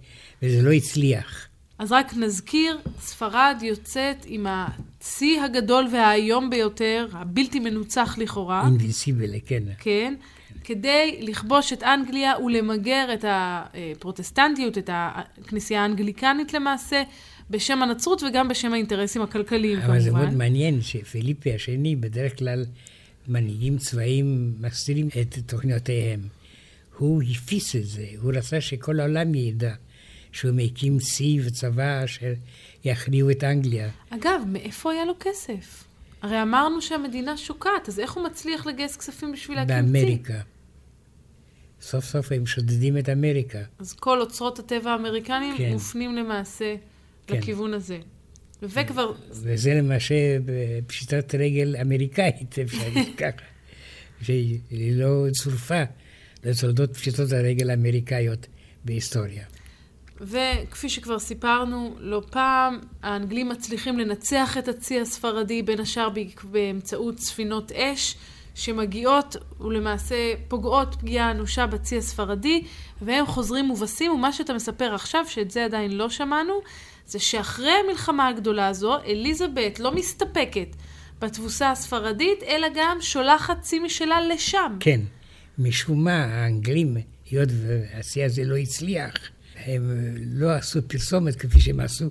וזה 0.42 0.62
לא 0.62 0.72
הצליח. 0.72 1.48
אז 1.78 1.92
רק 1.92 2.14
נזכיר, 2.16 2.78
ספרד 3.00 3.56
יוצאת 3.62 4.16
עם 4.26 4.46
הצי 4.48 5.38
הגדול 5.44 5.88
והאיום 5.92 6.50
ביותר, 6.50 7.06
הבלתי 7.12 7.60
מנוצח 7.60 8.18
לכאורה. 8.18 8.66
אינביסיבל, 8.66 9.30
כן. 9.46 9.62
כן. 9.78 10.14
כדי 10.64 11.18
לכבוש 11.20 11.72
את 11.72 11.82
אנגליה 11.82 12.32
ולמגר 12.44 13.06
את 13.14 13.24
הפרוטסטנטיות, 13.28 14.78
את 14.78 14.90
הכנסייה 14.92 15.82
האנגליקנית 15.82 16.54
למעשה, 16.54 17.02
בשם 17.50 17.82
הנצרות 17.82 18.22
וגם 18.22 18.48
בשם 18.48 18.72
האינטרסים 18.72 19.22
הכלכליים 19.22 19.78
אבל 19.78 19.82
כמובן. 19.82 19.96
אבל 19.96 20.04
זה 20.04 20.12
מאוד 20.12 20.34
מעניין 20.34 20.82
שפיליפי 20.82 21.54
השני, 21.54 21.96
בדרך 21.96 22.38
כלל 22.38 22.64
מנהיגים 23.28 23.78
צבאיים 23.78 24.54
מסתירים 24.60 25.08
את 25.20 25.38
תוכניותיהם. 25.46 26.37
הוא 26.98 27.22
הפיס 27.30 27.76
את 27.76 27.86
זה, 27.86 28.06
הוא 28.22 28.32
רצה 28.34 28.60
שכל 28.60 29.00
העולם 29.00 29.34
ידע 29.34 29.74
שהוא 30.32 30.52
מקים 30.54 30.98
צי 30.98 31.38
וצבא 31.44 32.04
אשר 32.04 32.32
יכריעו 32.84 33.30
את 33.30 33.44
אנגליה. 33.44 33.90
אגב, 34.10 34.42
מאיפה 34.46 34.92
היה 34.92 35.04
לו 35.04 35.14
כסף? 35.20 35.84
הרי 36.22 36.42
אמרנו 36.42 36.82
שהמדינה 36.82 37.36
שוקעת, 37.36 37.88
אז 37.88 38.00
איך 38.00 38.12
הוא 38.12 38.24
מצליח 38.24 38.66
לגייס 38.66 38.96
כספים 38.96 39.32
בשביל 39.32 39.56
להקים 39.56 39.76
צי? 39.76 39.82
באמריקה. 39.82 40.40
סוף 41.80 42.04
סוף 42.04 42.32
הם 42.32 42.46
שודדים 42.46 42.98
את 42.98 43.08
אמריקה. 43.08 43.58
אז 43.78 43.92
כל 43.92 44.20
אוצרות 44.20 44.58
הטבע 44.58 44.90
האמריקניים 44.90 45.58
כן. 45.58 45.72
מופנים 45.72 46.16
למעשה 46.16 46.74
כן. 47.26 47.36
לכיוון 47.36 47.74
הזה. 47.74 47.98
וכבר, 48.62 49.12
וזה 49.30 49.74
למעשה 49.74 50.14
פשיטת 50.86 51.34
רגל 51.34 51.76
אמריקאית, 51.82 52.58
אפשר 52.64 52.88
להגיד 52.94 53.16
ככה, 53.16 53.44
שהיא 54.22 54.60
לא 54.70 55.26
צורפה 55.32 55.82
לתולדות 56.44 56.96
פשיטות 56.96 57.32
הרגל 57.32 57.70
האמריקאיות 57.70 58.46
בהיסטוריה. 58.84 59.44
וכפי 60.20 60.88
שכבר 60.88 61.18
סיפרנו, 61.18 61.96
לא 61.98 62.22
פעם 62.30 62.78
האנגלים 63.02 63.48
מצליחים 63.48 63.98
לנצח 63.98 64.58
את 64.58 64.68
הצי 64.68 65.00
הספרדי, 65.00 65.62
בין 65.62 65.80
השאר 65.80 66.08
באמצעות 66.44 67.18
ספינות 67.18 67.72
אש, 67.72 68.16
שמגיעות 68.54 69.36
ולמעשה 69.60 70.34
פוגעות 70.48 70.94
פגיעה 70.94 71.30
אנושה 71.30 71.66
בצי 71.66 71.98
הספרדי, 71.98 72.62
והם 73.02 73.26
חוזרים 73.26 73.64
מובסים, 73.64 74.12
ומה 74.12 74.32
שאתה 74.32 74.54
מספר 74.54 74.94
עכשיו, 74.94 75.24
שאת 75.28 75.50
זה 75.50 75.64
עדיין 75.64 75.96
לא 75.96 76.10
שמענו, 76.10 76.60
זה 77.06 77.18
שאחרי 77.18 77.72
המלחמה 77.84 78.28
הגדולה 78.28 78.68
הזו, 78.68 78.96
אליזבת 79.06 79.80
לא 79.80 79.94
מסתפקת 79.94 80.76
בתבוסה 81.18 81.70
הספרדית, 81.70 82.42
אלא 82.42 82.68
גם 82.74 82.96
שולחת 83.00 83.60
צי 83.60 83.78
משלה 83.78 84.20
לשם. 84.20 84.76
כן, 84.80 85.00
משום 85.58 86.04
מה 86.04 86.24
האנגלים, 86.24 86.96
היות 87.30 87.48
והשיא 87.52 88.24
הזה 88.24 88.44
לא 88.44 88.56
הצליח, 88.56 89.14
הם 89.56 89.90
לא 90.32 90.50
עשו 90.50 90.88
פרסומת 90.88 91.36
כפי 91.36 91.60
שהם 91.60 91.80
עשו 91.80 92.10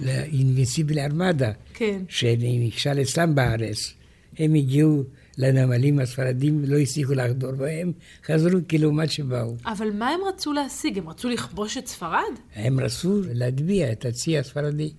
לאינבנסיבל 0.00 0.98
ארמדה, 0.98 1.52
כן. 1.74 2.02
שנכשל 2.08 3.00
אצלם 3.02 3.34
בארץ. 3.34 3.94
הם 4.38 4.54
הגיעו 4.54 5.04
לנמלים 5.38 5.98
הספרדים, 5.98 6.64
לא 6.64 6.78
הצליחו 6.78 7.12
לחדור 7.12 7.52
בהם, 7.52 7.92
חזרו 8.26 8.58
כלעומת 8.70 9.10
שבאו. 9.10 9.56
אבל 9.66 9.90
מה 9.90 10.08
הם 10.08 10.20
רצו 10.28 10.52
להשיג? 10.52 10.98
הם 10.98 11.08
רצו 11.08 11.28
לכבוש 11.28 11.78
את 11.78 11.86
ספרד? 11.86 12.32
הם 12.54 12.80
רצו 12.80 13.20
להטביע 13.32 13.92
את 13.92 14.04
הצי 14.04 14.38
הספרדי 14.38 14.92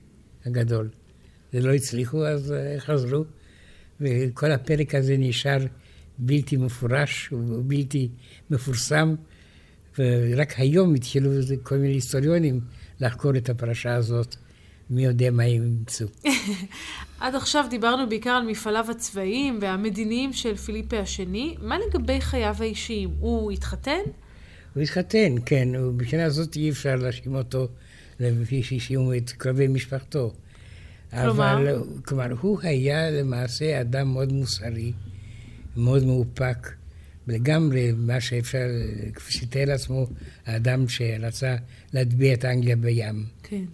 הגדול. 0.46 0.90
זה 1.54 1.60
לא 1.60 1.74
הצליחו, 1.74 2.26
אז 2.26 2.52
אה, 2.52 2.76
חזרו, 2.80 3.24
וכל 4.02 4.52
הפרק 4.52 4.96
הזה 4.96 5.16
נשאר 5.18 5.66
בלתי 6.20 6.58
מפורש 6.58 7.30
ובלתי 7.32 8.10
מפורסם, 8.50 9.16
ורק 10.00 10.54
היום 10.58 10.96
התחילו 10.96 11.32
כל 11.64 11.78
מיני 11.78 11.94
היסטוריונים 11.94 12.60
לחקור 13.00 13.38
את 13.38 13.50
הפרשה 13.50 13.96
הזאת. 13.96 14.36
מי 14.90 15.04
יודע 15.06 15.32
מה 15.32 15.44
הם 15.44 15.50
ימצאו. 15.50 16.08
עד 17.20 17.36
עכשיו 17.36 17.66
דיברנו 17.70 18.10
בעיקר 18.10 18.30
על 18.30 18.48
מפעליו 18.48 18.86
הצבאיים 18.92 19.60
והמדיניים 19.62 20.34
של 20.34 20.56
פיליפה 20.56 21.00
השני. 21.00 21.56
מה 21.62 21.78
לגבי 21.80 22.22
חייו 22.22 22.56
האישיים? 22.60 23.10
הוא 23.20 23.52
התחתן? 23.52 24.00
הוא 24.76 24.84
התחתן, 24.84 25.36
כן, 25.46 25.68
ובשנה 25.76 26.26
הזאת 26.26 26.56
אי 26.56 26.70
אפשר 26.70 26.96
להאשים 26.96 27.36
אותו 27.36 27.68
לפי 28.20 28.64
שהאשימו 28.64 29.14
את 29.14 29.30
קרובי 29.30 29.68
משפחתו. 29.68 30.34
כלומר? 31.12 31.54
אבל, 31.54 31.84
כלומר, 32.06 32.32
הוא 32.42 32.60
היה 32.62 33.12
למעשה 33.12 33.82
אדם 33.82 34.14
מאוד 34.14 34.34
מוסרי, 34.34 34.94
מאוד 35.80 36.06
מאופק, 36.06 36.68
לגמרי 37.28 37.92
מה 37.92 38.22
שאפשר, 38.22 38.68
כפי 39.14 39.34
שתאר 39.34 39.66
לעצמו, 39.68 40.08
האדם 40.46 40.88
שרצה 40.88 41.56
להטביע 41.94 42.34
את 42.34 42.46
אנגליה 42.46 42.76
בים. 42.76 43.26
כן. 43.44 43.66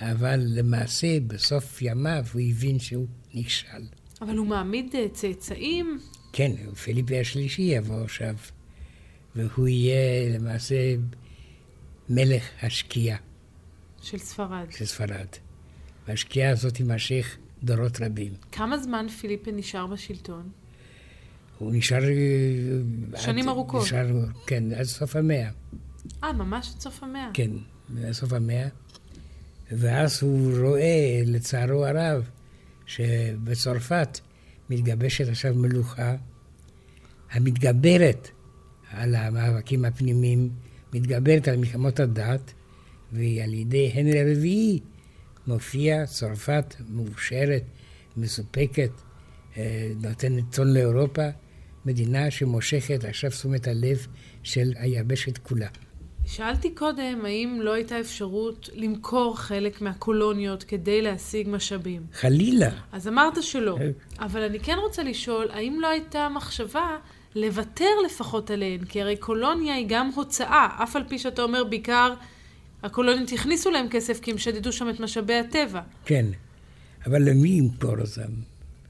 אבל 0.00 0.40
למעשה, 0.46 1.20
בסוף 1.26 1.82
ימיו 1.82 2.24
הוא 2.32 2.42
הבין 2.50 2.78
שהוא 2.78 3.06
נכשל. 3.34 3.82
אבל 4.20 4.36
הוא 4.36 4.46
מעמיד 4.46 4.94
אה, 4.94 5.06
צאצאים? 5.12 5.98
כן, 6.32 6.52
פיליפי 6.84 7.20
השלישי 7.20 7.62
יבוא 7.62 8.04
עכשיו, 8.04 8.34
והוא 9.36 9.68
יהיה 9.68 10.38
למעשה 10.38 10.94
מלך 12.08 12.44
השקיעה 12.62 13.18
של 14.02 14.18
ספרד. 14.18 14.66
של 14.70 14.84
ספרד. 14.84 15.26
והשקיעה 16.08 16.50
הזאת 16.50 16.74
תימשך 16.74 17.36
דורות 17.62 18.00
רבים. 18.00 18.32
כמה 18.52 18.78
זמן 18.78 19.06
פיליפה 19.08 19.50
נשאר 19.50 19.86
בשלטון? 19.86 20.50
הוא 21.64 21.72
נשאר... 21.74 22.02
שנים 23.16 23.48
עד, 23.48 23.54
ארוכות. 23.54 23.82
נשאר, 23.82 24.24
כן, 24.46 24.64
עד 24.72 24.82
סוף 24.84 25.16
המאה. 25.16 25.48
אה, 26.24 26.32
ממש 26.32 26.72
עד 26.74 26.80
סוף 26.80 27.02
המאה. 27.02 27.30
כן, 27.34 27.50
עד 28.06 28.12
סוף 28.12 28.32
המאה. 28.32 28.68
ואז 29.72 30.22
הוא 30.22 30.58
רואה, 30.58 31.22
לצערו 31.26 31.86
הרב, 31.86 32.28
שבצרפת 32.86 34.20
מתגבשת 34.70 35.28
עכשיו 35.28 35.54
מלוכה 35.54 36.14
המתגברת 37.30 38.28
על 38.90 39.14
המאבקים 39.14 39.84
הפנימיים, 39.84 40.50
מתגברת 40.92 41.48
על 41.48 41.56
מלחמות 41.56 42.00
הדת, 42.00 42.52
ועל 43.12 43.54
ידי 43.54 43.90
הנרי 43.94 44.20
הרביעי 44.20 44.80
מופיע 45.46 46.06
צרפת 46.06 46.74
מאושרת, 46.88 47.62
מסופקת, 48.16 48.90
אה, 49.56 49.92
נותנת 50.02 50.54
טון 50.54 50.74
לאירופה, 50.74 51.28
מדינה 51.86 52.30
שמושכת 52.30 53.04
עכשיו 53.04 53.30
תשומת 53.30 53.68
הלב 53.68 54.06
של 54.42 54.72
היבשת 54.76 55.38
כולה. 55.38 55.68
שאלתי 56.26 56.70
קודם 56.70 57.24
האם 57.24 57.58
לא 57.62 57.72
הייתה 57.72 58.00
אפשרות 58.00 58.68
למכור 58.74 59.38
חלק 59.38 59.80
מהקולוניות 59.80 60.62
כדי 60.62 61.02
להשיג 61.02 61.48
משאבים. 61.48 62.02
חלילה. 62.12 62.70
אז 62.92 63.08
אמרת 63.08 63.42
שלא. 63.42 63.78
אה. 63.80 63.90
אבל 64.18 64.42
אני 64.42 64.60
כן 64.60 64.76
רוצה 64.82 65.02
לשאול, 65.02 65.50
האם 65.50 65.78
לא 65.80 65.86
הייתה 65.86 66.28
מחשבה 66.28 66.96
לוותר 67.34 67.90
לפחות 68.06 68.50
עליהן? 68.50 68.84
כי 68.84 69.02
הרי 69.02 69.16
קולוניה 69.16 69.74
היא 69.74 69.86
גם 69.88 70.10
הוצאה, 70.14 70.68
אף 70.82 70.96
על 70.96 71.04
פי 71.08 71.18
שאתה 71.18 71.42
אומר 71.42 71.64
בעיקר, 71.64 72.14
הקולוניות 72.82 73.32
הכניסו 73.32 73.70
להם 73.70 73.88
כסף 73.88 74.20
כי 74.20 74.30
הם 74.30 74.38
שדדו 74.38 74.72
שם 74.72 74.90
את 74.90 75.00
משאבי 75.00 75.34
הטבע. 75.34 75.80
כן, 76.04 76.26
אבל 77.06 77.22
למי 77.22 77.48
ימכור 77.48 78.00
אותם? 78.00 78.32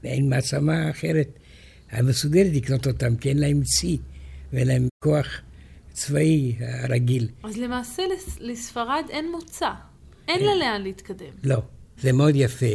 אין 0.03 0.29
מעצמה 0.29 0.89
אחרת 0.89 1.39
המסוגלת 1.95 2.53
לקנות 2.55 2.87
אותם, 2.87 3.15
כי 3.15 3.29
אין 3.29 3.37
להם 3.37 3.61
צי 3.63 3.97
ואין 4.53 4.67
להם 4.67 4.87
כוח 5.03 5.27
הצבאי 5.91 6.55
הרגיל. 6.59 7.27
אז 7.43 7.57
למעשה 7.57 8.03
לס- 8.15 8.37
לספרד 8.39 9.03
אין 9.09 9.31
מוצא. 9.31 9.69
אין 10.27 10.45
לה 10.45 10.55
לאן 10.55 10.81
להתקדם. 10.81 11.25
לא, 11.43 11.61
זה 12.01 12.11
מאוד 12.11 12.35
יפה 12.35 12.65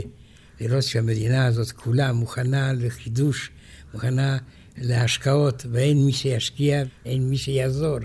לראות 0.61 0.83
שהמדינה 0.83 1.47
הזאת 1.47 1.73
כולה 1.73 2.13
מוכנה 2.13 2.73
לחידוש, 2.73 3.51
מוכנה 3.95 4.39
להשקעות, 4.79 5.67
ואין 5.71 6.05
מי 6.07 6.13
שישקיע, 6.13 6.83
אין 7.07 7.31
מי 7.31 7.37
שיעזור. 7.37 7.99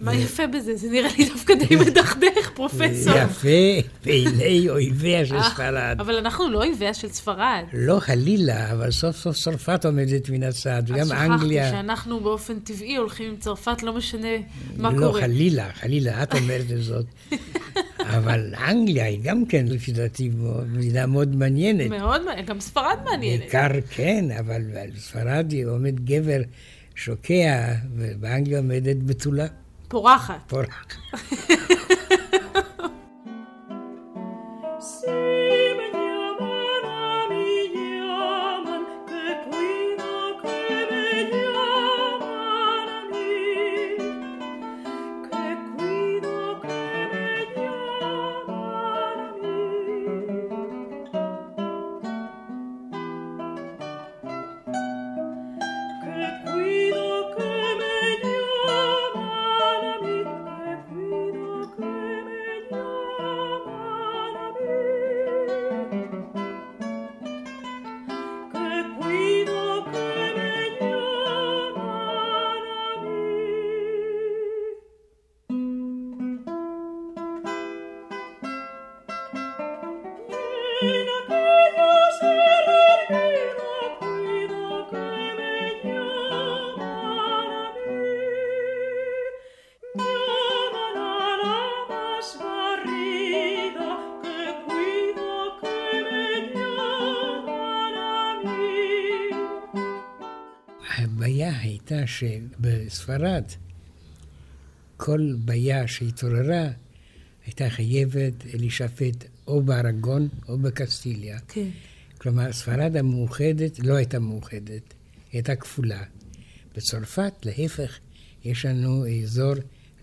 מה 0.00 0.14
יפה 0.14 0.46
בזה? 0.46 0.76
זה 0.76 0.90
נראה 0.90 1.08
לי 1.18 1.24
דווקא 1.24 1.54
די 1.54 1.76
מדכדך, 1.86 2.50
פרופסור. 2.54 3.12
יפה 3.16 3.88
בעיני 4.04 4.68
אויביה 4.68 5.26
של 5.26 5.36
אה, 5.36 5.42
ספרד. 5.42 5.96
אבל 6.00 6.14
אנחנו 6.14 6.50
לא 6.50 6.58
אויביה 6.58 6.94
של 6.94 7.08
ספרד. 7.08 7.64
לא 7.72 8.00
חלילה, 8.00 8.72
אבל 8.72 8.90
סוף 8.90 9.16
סוף 9.16 9.36
צרפת 9.36 9.84
עומדת 9.84 10.30
מן 10.30 10.42
הצד, 10.42 10.82
וגם 10.86 11.00
אז 11.00 11.08
שכחתי 11.08 11.26
אנגליה. 11.26 11.70
שאנחנו 11.70 12.20
באופן 12.20 12.58
טבעי 12.58 12.96
הולכים 12.96 13.30
עם 13.30 13.36
צרפת, 13.36 13.82
לא 13.82 13.92
משנה 13.92 14.28
מה 14.76 14.90
לא, 14.92 15.06
קורה. 15.06 15.20
חלילה, 15.20 15.72
חלילה, 15.72 16.22
את 16.22 16.34
אומרת 16.34 16.70
את 16.70 16.82
זאת. 16.82 17.06
אבל 18.16 18.54
אנגליה 18.68 19.06
היא 19.06 19.20
גם 19.22 19.46
כן, 19.46 19.66
לפי 19.68 19.92
דעתי, 19.92 20.30
מדינה 20.72 21.06
מאוד 21.06 21.36
מעניינת. 21.36 21.90
מאוד 21.90 22.24
מעניין, 22.24 22.46
גם 22.46 22.60
ספרד 22.60 22.98
מעניינת. 23.04 23.40
בעיקר 23.40 23.68
כן, 23.90 24.24
אבל 24.38 24.62
בספרד 24.94 25.52
עומד 25.66 26.04
גבר 26.04 26.40
שוקע, 26.94 27.72
ובאנגליה 27.96 28.58
עומדת 28.58 28.96
בתולה 29.02 29.46
פורחת. 29.88 30.38
פורחת. 30.46 30.94
שבספרד, 102.18 103.44
כל 104.96 105.34
בעיה 105.38 105.88
שהתעוררה 105.88 106.68
הייתה 107.46 107.70
חייבת 107.70 108.34
להישפט 108.54 109.24
או 109.46 109.62
בארגון 109.62 110.28
או 110.48 110.58
בקסטיליה. 110.58 111.38
כן. 111.48 111.68
כלומר, 112.18 112.52
ספרד 112.52 112.96
המאוחדת 112.96 113.78
לא 113.78 113.94
הייתה 113.94 114.18
מאוחדת, 114.18 114.68
היא 114.68 114.82
הייתה 115.32 115.56
כפולה. 115.56 116.02
בצרפת, 116.76 117.32
להפך, 117.44 117.98
יש 118.44 118.66
לנו 118.66 119.04
אזור 119.22 119.54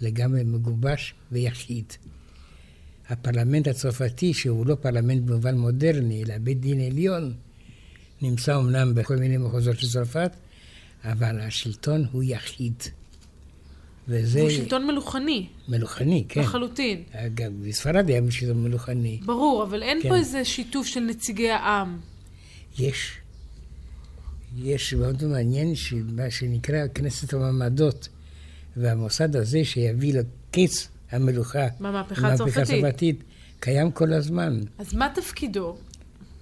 לגמרי 0.01 0.43
מגובש 0.43 1.13
ויחיד. 1.31 1.85
הפרלמנט 3.09 3.67
הצרפתי, 3.67 4.33
שהוא 4.33 4.65
לא 4.67 4.75
פרלמנט 4.75 5.23
במובן 5.23 5.57
מודרני, 5.57 6.23
אלא 6.23 6.37
בית 6.37 6.59
דין 6.59 6.79
עליון, 6.79 7.33
נמצא 8.21 8.57
אמנם 8.59 8.95
בכל 8.95 9.15
מיני 9.15 9.37
מחוזות 9.37 9.79
של 9.79 9.87
צרפת, 9.87 10.31
אבל 11.03 11.39
השלטון 11.39 12.05
הוא 12.11 12.23
יחיד. 12.23 12.73
וזה 14.07 14.41
הוא 14.41 14.49
שלטון 14.49 14.87
מלוכני, 14.87 15.47
מלוכני, 15.67 16.25
כן. 16.29 16.41
לחלוטין. 16.41 17.03
אגב, 17.11 17.51
בספרד 17.67 18.09
היה 18.09 18.21
שלטון 18.29 18.63
מלוכני. 18.63 19.19
ברור, 19.25 19.63
אבל 19.63 19.83
אין 19.83 19.99
כן. 20.03 20.09
פה 20.09 20.15
איזה 20.15 20.45
שיתוף 20.45 20.87
של 20.87 20.99
נציגי 20.99 21.49
העם. 21.49 21.99
יש. 22.79 23.17
יש 24.57 24.93
מאוד 24.93 25.23
מעניין 25.23 25.75
שמה 25.75 26.29
שנקרא 26.29 26.87
כנסת 26.95 27.33
המעמדות, 27.33 28.07
והמוסד 28.77 29.35
הזה 29.35 29.65
שיביא 29.65 30.13
לקץ 30.13 30.87
המלוכה, 31.11 31.67
במהפכה 31.79 32.21
המהפכה 32.21 32.33
הצרפתית. 32.33 32.57
הצרפתית, 32.57 33.23
קיים 33.59 33.91
כל 33.91 34.13
הזמן. 34.13 34.59
אז 34.77 34.93
מה 34.93 35.07
תפקידו? 35.15 35.77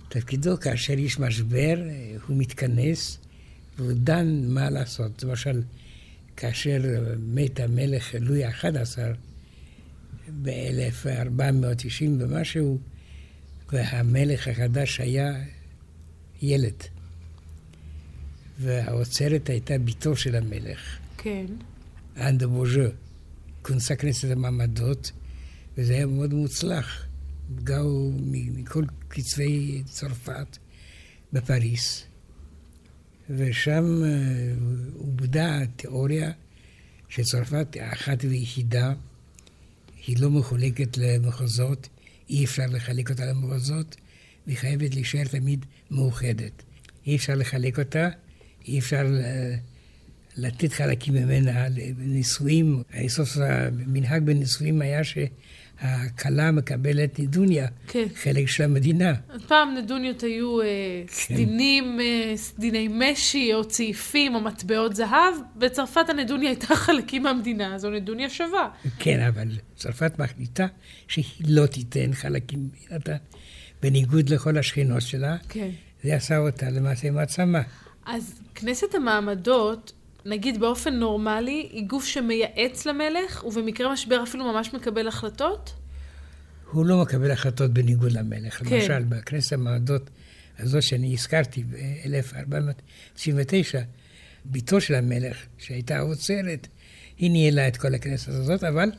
תפקידו 0.09 0.59
כאשר 0.59 0.99
יש 0.99 1.19
משבר, 1.19 1.75
אה, 1.89 2.15
הוא 2.27 2.37
מתכנס 2.37 3.17
והוא 3.81 3.93
דן 3.93 4.41
מה 4.47 4.69
לעשות. 4.69 5.23
למשל, 5.23 5.61
כאשר 6.37 6.81
מת 7.19 7.59
המלך 7.59 8.15
לואי 8.19 8.43
ה-11 8.45 8.97
ב-1490 10.41 12.03
ומשהו, 12.19 12.79
והמלך 13.71 14.47
החדש 14.47 14.99
היה 14.99 15.33
ילד. 16.41 16.83
והאוצרת 18.59 19.49
הייתה 19.49 19.77
בתו 19.77 20.15
של 20.15 20.35
המלך, 20.35 20.97
כן. 21.17 21.45
אן 22.17 22.37
דה 22.37 22.47
בוז'ה. 22.47 22.87
כונסה 23.61 23.95
כנסת 23.95 24.31
המעמדות, 24.31 25.11
וזה 25.77 25.93
היה 25.93 26.05
מאוד 26.05 26.33
מוצלח. 26.33 27.05
באו 27.49 28.11
מ- 28.11 28.61
מכל 28.61 28.85
קצווי 29.07 29.83
צרפת 29.85 30.57
בפריס, 31.33 32.03
ושם 33.37 34.03
אה, 34.03 34.09
עובדה 34.97 35.61
התיאוריה 35.61 36.31
שצרפת 37.09 37.77
אחת 37.79 38.17
ויחידה, 38.23 38.93
היא 40.07 40.17
לא 40.19 40.29
מחולקת 40.29 40.97
למחוזות, 40.97 41.89
אי 42.29 42.45
אפשר 42.45 42.65
לחלק 42.69 43.09
אותה 43.09 43.25
למחוזות, 43.25 43.95
והיא 44.47 44.57
חייבת 44.57 44.95
להישאר 44.95 45.23
תמיד 45.23 45.65
מאוחדת. 45.91 46.63
אי 47.07 47.15
אפשר 47.15 47.35
לחלק 47.35 47.79
אותה, 47.79 48.09
אי 48.67 48.79
אפשר 48.79 49.05
אה, 49.23 49.55
לתת 50.35 50.73
חלקים 50.73 51.13
ממנה 51.13 51.69
לנישואים. 51.69 52.83
סוף 53.07 53.29
סוף 53.29 53.37
המנהג 53.37 54.23
בנישואים 54.23 54.81
היה 54.81 55.03
שהכלה 55.81 56.51
מקבלת 56.51 57.19
נדוניה, 57.19 57.67
כן. 57.87 58.05
חלק 58.15 58.47
של 58.47 58.63
המדינה. 58.63 59.13
פעם 59.47 59.75
נדוניות 59.75 60.23
היו 60.23 60.61
אה, 60.61 60.67
סדינים, 61.07 61.99
אה, 61.99 62.33
סדיני 62.35 62.87
משי, 62.91 63.53
או 63.53 63.65
צעיפים, 63.65 64.35
או 64.35 64.41
מטבעות 64.41 64.95
זהב. 64.95 65.33
בצרפת 65.55 66.09
הנדוניה 66.09 66.49
הייתה 66.49 66.75
חלקים 66.75 67.23
מהמדינה, 67.23 67.77
זו 67.77 67.89
נדוניה 67.89 68.29
שווה. 68.29 68.69
כן, 68.99 69.19
אבל 69.19 69.47
צרפת 69.75 70.19
מחליטה 70.19 70.67
שהיא 71.07 71.45
לא 71.47 71.65
תיתן 71.65 72.13
חלקים 72.13 72.59
מבחינתה, 72.63 73.15
בניגוד 73.81 74.29
לכל 74.29 74.57
השכנות 74.57 75.01
שלה. 75.01 75.37
כן. 75.49 75.69
זה 76.03 76.15
עשה 76.15 76.37
אותה 76.37 76.69
למעשה 76.69 77.11
מעצמה. 77.11 77.61
אז 78.05 78.41
כנסת 78.55 78.95
המעמדות, 78.95 79.93
נגיד 80.25 80.59
באופן 80.59 80.93
נורמלי, 80.93 81.69
היא 81.71 81.87
גוף 81.87 82.05
שמייעץ 82.05 82.85
למלך, 82.85 83.43
ובמקרה 83.43 83.93
משבר 83.93 84.23
אפילו 84.23 84.53
ממש 84.53 84.73
מקבל 84.73 85.07
החלטות? 85.07 85.73
הוא 86.71 86.85
לא 86.85 87.01
מקבל 87.01 87.31
החלטות 87.31 87.71
בניגוד 87.71 88.11
למלך. 88.11 88.63
כן. 88.63 88.75
למשל, 88.75 89.03
בכנסת 89.03 89.53
המעמדות 89.53 90.09
הזאת 90.59 90.83
שאני 90.83 91.13
הזכרתי 91.13 91.63
ב-1499, 91.63 93.21
בתו 94.45 94.81
של 94.81 94.95
המלך, 94.95 95.37
שהייתה 95.57 95.97
האוצרת, 95.97 96.67
היא 97.17 97.31
ניהלה 97.31 97.67
את 97.67 97.77
כל 97.77 97.95
הכנסת 97.95 98.29
הזאת, 98.29 98.63
אבל 98.63 98.91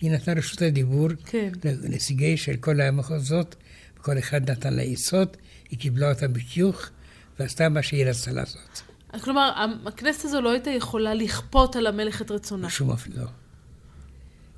היא 0.00 0.10
נתנה 0.10 0.34
רשות 0.34 0.62
הדיבור 0.62 1.08
כן. 1.26 1.52
לנציגי 1.64 2.36
של 2.36 2.56
כל 2.56 2.80
המחוזות, 2.80 3.56
וכל 3.98 4.18
אחד 4.18 4.50
נתן 4.50 4.74
לה 4.74 4.82
עצות, 4.82 5.36
היא 5.70 5.78
קיבלה 5.78 6.10
אותם 6.10 6.32
בחיוך, 6.32 6.90
ועשתה 7.38 7.68
מה 7.68 7.82
שהיא 7.82 8.06
רצתה 8.06 8.32
לעשות. 8.32 8.82
כלומר, 9.20 9.66
הכנסת 9.86 10.24
הזו 10.24 10.40
לא 10.40 10.52
הייתה 10.52 10.70
יכולה 10.70 11.14
לכפות 11.14 11.76
על 11.76 11.86
המלך 11.86 12.22
את 12.22 12.30
רצונה. 12.30 12.66
בשום 12.66 12.90
אופן 12.90 13.10
לא. 13.14 13.26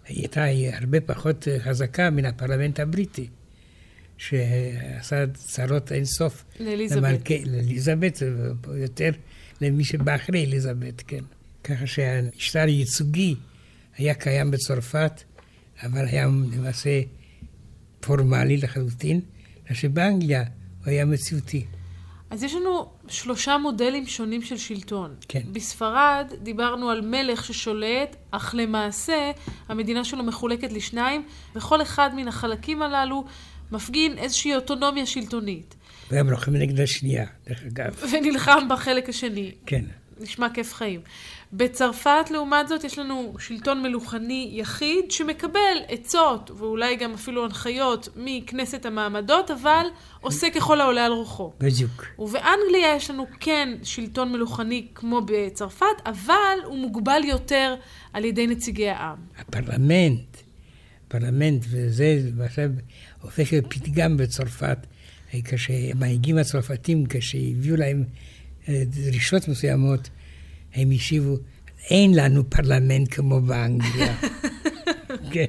היא 0.08 0.18
הייתה 0.18 0.44
הרבה 0.72 1.00
פחות 1.00 1.48
חזקה 1.58 2.10
מן 2.10 2.24
הפרלמנט 2.24 2.80
הבריטי, 2.80 3.28
שעשה 4.16 5.24
צרות 5.34 5.92
אינסוף. 5.92 6.44
לאליזבת. 6.60 7.30
לאליזבת, 7.46 8.22
ויותר 8.68 9.10
למי 9.60 9.84
שבא 9.84 10.14
אחרי 10.14 10.44
אליזבת, 10.44 11.02
כן. 11.06 11.24
ככה 11.64 11.86
שהמשטר 11.86 12.60
הייצוגי 12.60 13.34
היה 13.96 14.14
קיים 14.14 14.50
בצרפת, 14.50 15.22
אבל 15.82 16.06
היה 16.06 16.26
למעשה 16.26 17.00
פורמלי 18.00 18.56
לחלוטין, 18.56 19.20
אלא 19.66 19.76
שבאנגליה 19.76 20.44
הוא 20.78 20.86
היה 20.86 21.04
מציאותי. 21.04 21.64
אז 22.30 22.42
יש 22.42 22.54
לנו 22.54 22.86
שלושה 23.08 23.58
מודלים 23.58 24.06
שונים 24.06 24.42
של 24.42 24.56
שלטון. 24.56 25.14
כן. 25.28 25.42
בספרד 25.52 26.32
דיברנו 26.42 26.90
על 26.90 27.00
מלך 27.00 27.44
ששולט, 27.44 28.16
אך 28.30 28.54
למעשה 28.58 29.30
המדינה 29.68 30.04
שלו 30.04 30.24
מחולקת 30.24 30.72
לשניים, 30.72 31.22
וכל 31.54 31.82
אחד 31.82 32.10
מן 32.14 32.28
החלקים 32.28 32.82
הללו 32.82 33.24
מפגין 33.72 34.18
איזושהי 34.18 34.54
אוטונומיה 34.54 35.06
שלטונית, 35.06 35.74
והם 36.10 36.30
לוחמים 36.30 36.62
נגד 36.62 36.80
השנייה, 36.80 37.26
דרך 37.48 37.62
אגב. 37.66 38.02
ונלחם 38.12 38.68
בחלק 38.70 39.08
השני. 39.08 39.52
כן. 39.66 39.84
נשמע 40.20 40.48
כיף 40.54 40.74
חיים. 40.74 41.00
בצרפת, 41.52 42.30
לעומת 42.30 42.68
זאת, 42.68 42.84
יש 42.84 42.98
לנו 42.98 43.34
שלטון 43.38 43.82
מלוכני 43.82 44.50
יחיד 44.52 45.10
שמקבל 45.10 45.76
עצות, 45.88 46.50
ואולי 46.58 46.96
גם 46.96 47.14
אפילו 47.14 47.44
הנחיות, 47.44 48.08
מכנסת 48.16 48.86
המעמדות, 48.86 49.50
אבל 49.50 49.86
עושה 50.20 50.50
ככל 50.50 50.80
העולה 50.80 51.06
על 51.06 51.12
רוחו. 51.12 51.52
בדיוק. 51.60 52.04
ובאנגליה 52.18 52.96
יש 52.96 53.10
לנו 53.10 53.26
כן 53.40 53.68
שלטון 53.82 54.32
מלוכני 54.32 54.86
כמו 54.94 55.20
בצרפת, 55.26 55.86
אבל 56.06 56.58
הוא 56.64 56.78
מוגבל 56.78 57.22
יותר 57.24 57.74
על 58.12 58.24
ידי 58.24 58.46
נציגי 58.46 58.88
העם. 58.88 59.16
הפרלמנט, 59.38 60.36
פרלמנט, 61.08 61.64
וזה 61.70 62.20
עכשיו 62.44 62.70
הופך 63.22 63.52
להיות 63.52 63.66
פתגם 63.68 64.16
בצרפת, 64.16 64.78
כשהמנהיגים 65.44 66.38
הצרפתים, 66.38 67.04
כשהביאו 67.08 67.76
להם 67.76 68.04
אה, 68.68 68.82
דרישות 68.86 69.48
מסוימות, 69.48 70.08
הם 70.78 70.90
השיבו, 70.90 71.36
אין 71.90 72.14
לנו 72.14 72.50
פרלמנט 72.50 73.14
כמו 73.14 73.40
באנגליה. 73.40 74.16
כן, 75.32 75.44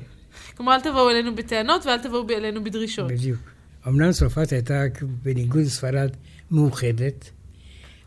כלומר, 0.57 0.75
אל 0.75 0.81
תבואו 0.81 1.09
אלינו 1.09 1.35
בטענות 1.35 1.85
ואל 1.85 1.97
תבואו 1.97 2.29
אלינו 2.29 2.63
בדרישות. 2.63 3.11
בדיוק. 3.11 3.39
אמנם 3.87 4.11
צרפת 4.11 4.51
הייתה, 4.51 4.83
בניגוד 5.23 5.61
לספרד, 5.61 6.09
מאוחדת, 6.51 7.29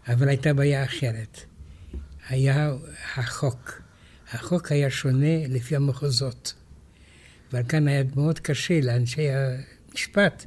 אבל 0.08 0.28
הייתה 0.28 0.54
בעיה 0.54 0.84
אחרת. 0.84 1.40
היה 2.28 2.72
החוק. 3.16 3.82
החוק 4.32 4.72
היה 4.72 4.90
שונה 4.90 5.46
לפי 5.48 5.76
המחוזות. 5.76 6.54
ועל 7.52 7.62
כאן 7.68 7.88
היה 7.88 8.02
מאוד 8.16 8.38
קשה 8.38 8.80
לאנשי 8.80 9.26
המשפט 9.30 10.46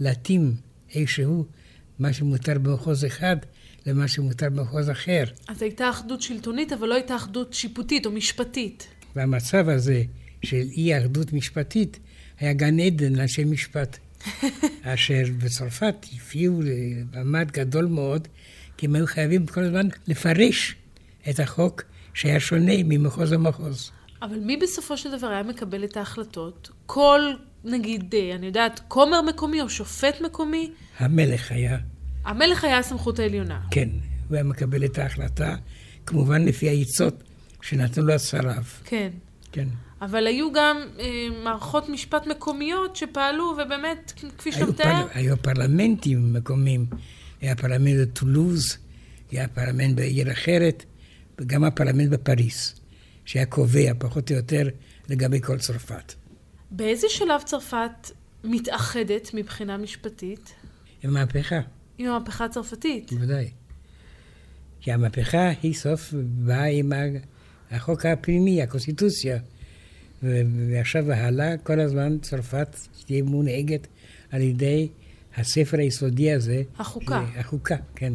להתאים 0.00 0.54
איכשהו 0.94 1.46
מה 1.98 2.12
שמותר 2.12 2.58
במחוז 2.58 3.04
אחד 3.04 3.36
למה 3.88 4.08
שמותר 4.08 4.50
במחוז 4.50 4.90
אחר. 4.90 5.24
אז 5.48 5.62
הייתה 5.62 5.90
אחדות 5.90 6.22
שלטונית, 6.22 6.72
אבל 6.72 6.88
לא 6.88 6.94
הייתה 6.94 7.16
אחדות 7.16 7.54
שיפוטית 7.54 8.06
או 8.06 8.10
משפטית. 8.10 8.88
והמצב 9.16 9.68
הזה 9.68 10.02
של 10.42 10.62
אי 10.76 10.98
אחדות 10.98 11.32
משפטית 11.32 11.98
היה 12.40 12.52
גן 12.52 12.80
עדן 12.80 13.12
לאנשי 13.12 13.44
משפט, 13.44 13.98
אשר 14.82 15.22
בצרפת 15.38 16.06
הביאו 16.12 16.60
למעמד 16.62 17.50
גדול 17.50 17.86
מאוד, 17.86 18.28
כי 18.76 18.86
הם 18.86 18.94
היו 18.94 19.06
חייבים 19.06 19.46
כל 19.46 19.64
הזמן 19.64 19.88
לפרש 20.06 20.76
את 21.30 21.40
החוק 21.40 21.82
שהיה 22.14 22.40
שונה 22.40 22.72
ממחוז 22.84 23.32
למחוז. 23.32 23.90
אבל 24.22 24.38
מי 24.38 24.56
בסופו 24.56 24.96
של 24.96 25.16
דבר 25.16 25.26
היה 25.26 25.42
מקבל 25.42 25.84
את 25.84 25.96
ההחלטות? 25.96 26.70
כל, 26.86 27.20
נגיד, 27.64 28.14
אה, 28.14 28.34
אני 28.34 28.46
יודעת, 28.46 28.80
כומר 28.88 29.22
מקומי 29.22 29.62
או 29.62 29.70
שופט 29.70 30.20
מקומי? 30.20 30.70
המלך 30.98 31.52
היה, 31.52 31.78
המלך 32.24 32.64
היה 32.64 32.78
הסמכות 32.78 33.18
העליונה. 33.18 33.60
כן, 33.70 33.88
הוא 34.28 34.34
היה 34.34 34.44
מקבל 34.44 34.84
את 34.84 34.98
ההחלטה, 34.98 35.56
כמובן 36.06 36.44
לפי 36.44 36.68
העצות 36.68 37.22
שנתנו 37.62 38.06
לו 38.06 38.18
שריו. 38.18 38.62
כן. 38.84 39.10
כן. 39.52 39.68
אבל 40.00 40.26
היו 40.26 40.52
גם 40.52 40.76
אה, 40.98 41.28
מערכות 41.44 41.88
משפט 41.88 42.26
מקומיות 42.26 42.96
שפעלו, 42.96 43.56
ובאמת, 43.64 44.12
כפי 44.38 44.52
שאתה 44.52 44.66
מתאר, 44.66 44.84
פר... 44.84 45.06
היו 45.14 45.36
פרלמנטים 45.36 46.32
מקומיים. 46.32 46.86
היה 47.40 47.56
פרלמנט 47.56 48.08
בטולוז, 48.08 48.76
היה 49.30 49.48
פרלמנט 49.48 49.96
בעיר 49.96 50.32
אחרת, 50.32 50.84
וגם 51.38 51.64
הפרלמנט 51.64 52.10
בפריס, 52.10 52.80
שהיה 53.24 53.46
קובע 53.46 53.92
פחות 53.98 54.30
או 54.30 54.36
יותר 54.36 54.68
לגבי 55.08 55.40
כל 55.40 55.58
צרפת. 55.58 56.14
באיזה 56.70 57.06
שלב 57.08 57.42
צרפת 57.42 58.10
מתאחדת 58.44 59.30
מבחינה 59.34 59.76
משפטית? 59.76 60.54
עם 61.02 61.12
מהפכה, 61.12 61.60
עם 61.98 62.06
המהפכה 62.06 62.44
הצרפתית. 62.44 63.12
בוודאי. 63.12 63.50
כי 64.80 64.92
המהפכה 64.92 65.50
היא 65.62 65.74
סוף 65.74 66.14
באה 66.14 66.64
עם 66.64 66.92
החוק 67.70 68.06
הפנימי, 68.06 68.62
הקונסטיטוציה. 68.62 69.38
ועכשיו 70.22 71.06
והלאה, 71.06 71.56
כל 71.56 71.80
הזמן 71.80 72.18
צרפת 72.18 72.76
תהיה 73.06 73.22
מונהגת 73.22 73.86
על 74.30 74.40
ידי 74.40 74.88
הספר 75.36 75.78
היסודי 75.78 76.32
הזה. 76.32 76.62
החוקה. 76.78 77.24
החוקה, 77.36 77.76
כן. 77.94 78.12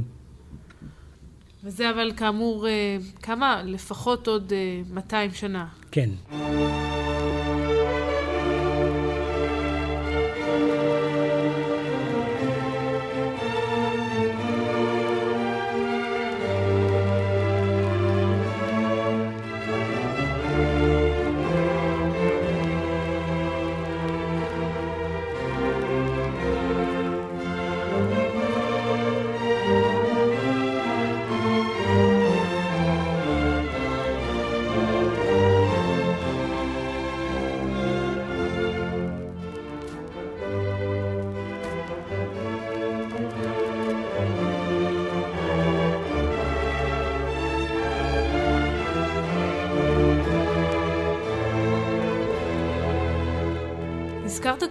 וזה 1.63 1.89
אבל 1.89 2.11
כאמור, 2.17 2.67
אה, 2.67 2.97
כמה? 3.21 3.63
לפחות 3.65 4.27
עוד 4.27 4.53
אה, 4.53 4.81
200 4.93 5.31
שנה. 5.31 5.67
כן. 5.91 6.09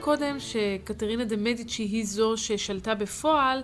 קודם 0.02 0.36
שקטרינה 0.40 1.24
דה 1.24 1.36
מדיצ'י 1.36 1.82
היא 1.82 2.06
זו 2.06 2.36
ששלטה 2.36 2.94
בפועל 2.94 3.60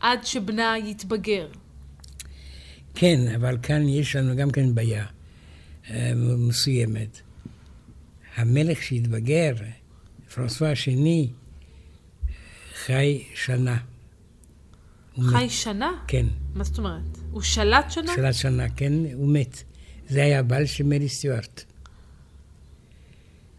עד 0.00 0.26
שבנה 0.26 0.74
יתבגר. 0.78 1.48
כן, 2.94 3.20
אבל 3.36 3.58
כאן 3.62 3.88
יש 3.88 4.16
לנו 4.16 4.36
גם 4.36 4.50
כן 4.50 4.74
בעיה 4.74 5.06
אה, 5.90 6.12
מסוימת. 6.38 7.20
המלך 8.36 8.82
שהתבגר, 8.82 9.54
פרנסואה 10.34 10.72
השני, 10.72 11.28
חי 12.74 13.24
שנה. 13.34 13.78
חי 15.14 15.44
מת. 15.44 15.50
שנה? 15.50 15.90
כן, 16.06 16.26
מה 16.54 16.64
זאת 16.64 16.78
אומרת? 16.78 17.18
הוא 17.30 17.42
שלט 17.42 17.90
שנה? 17.90 18.12
שלט 18.16 18.34
שנה, 18.34 18.68
כן, 18.68 18.92
הוא 19.14 19.32
מת. 19.32 19.62
זה 20.08 20.22
היה 20.22 20.38
הבעל 20.38 20.66
של 20.66 20.84
מרי 20.84 21.08
סטיוארט. 21.08 21.64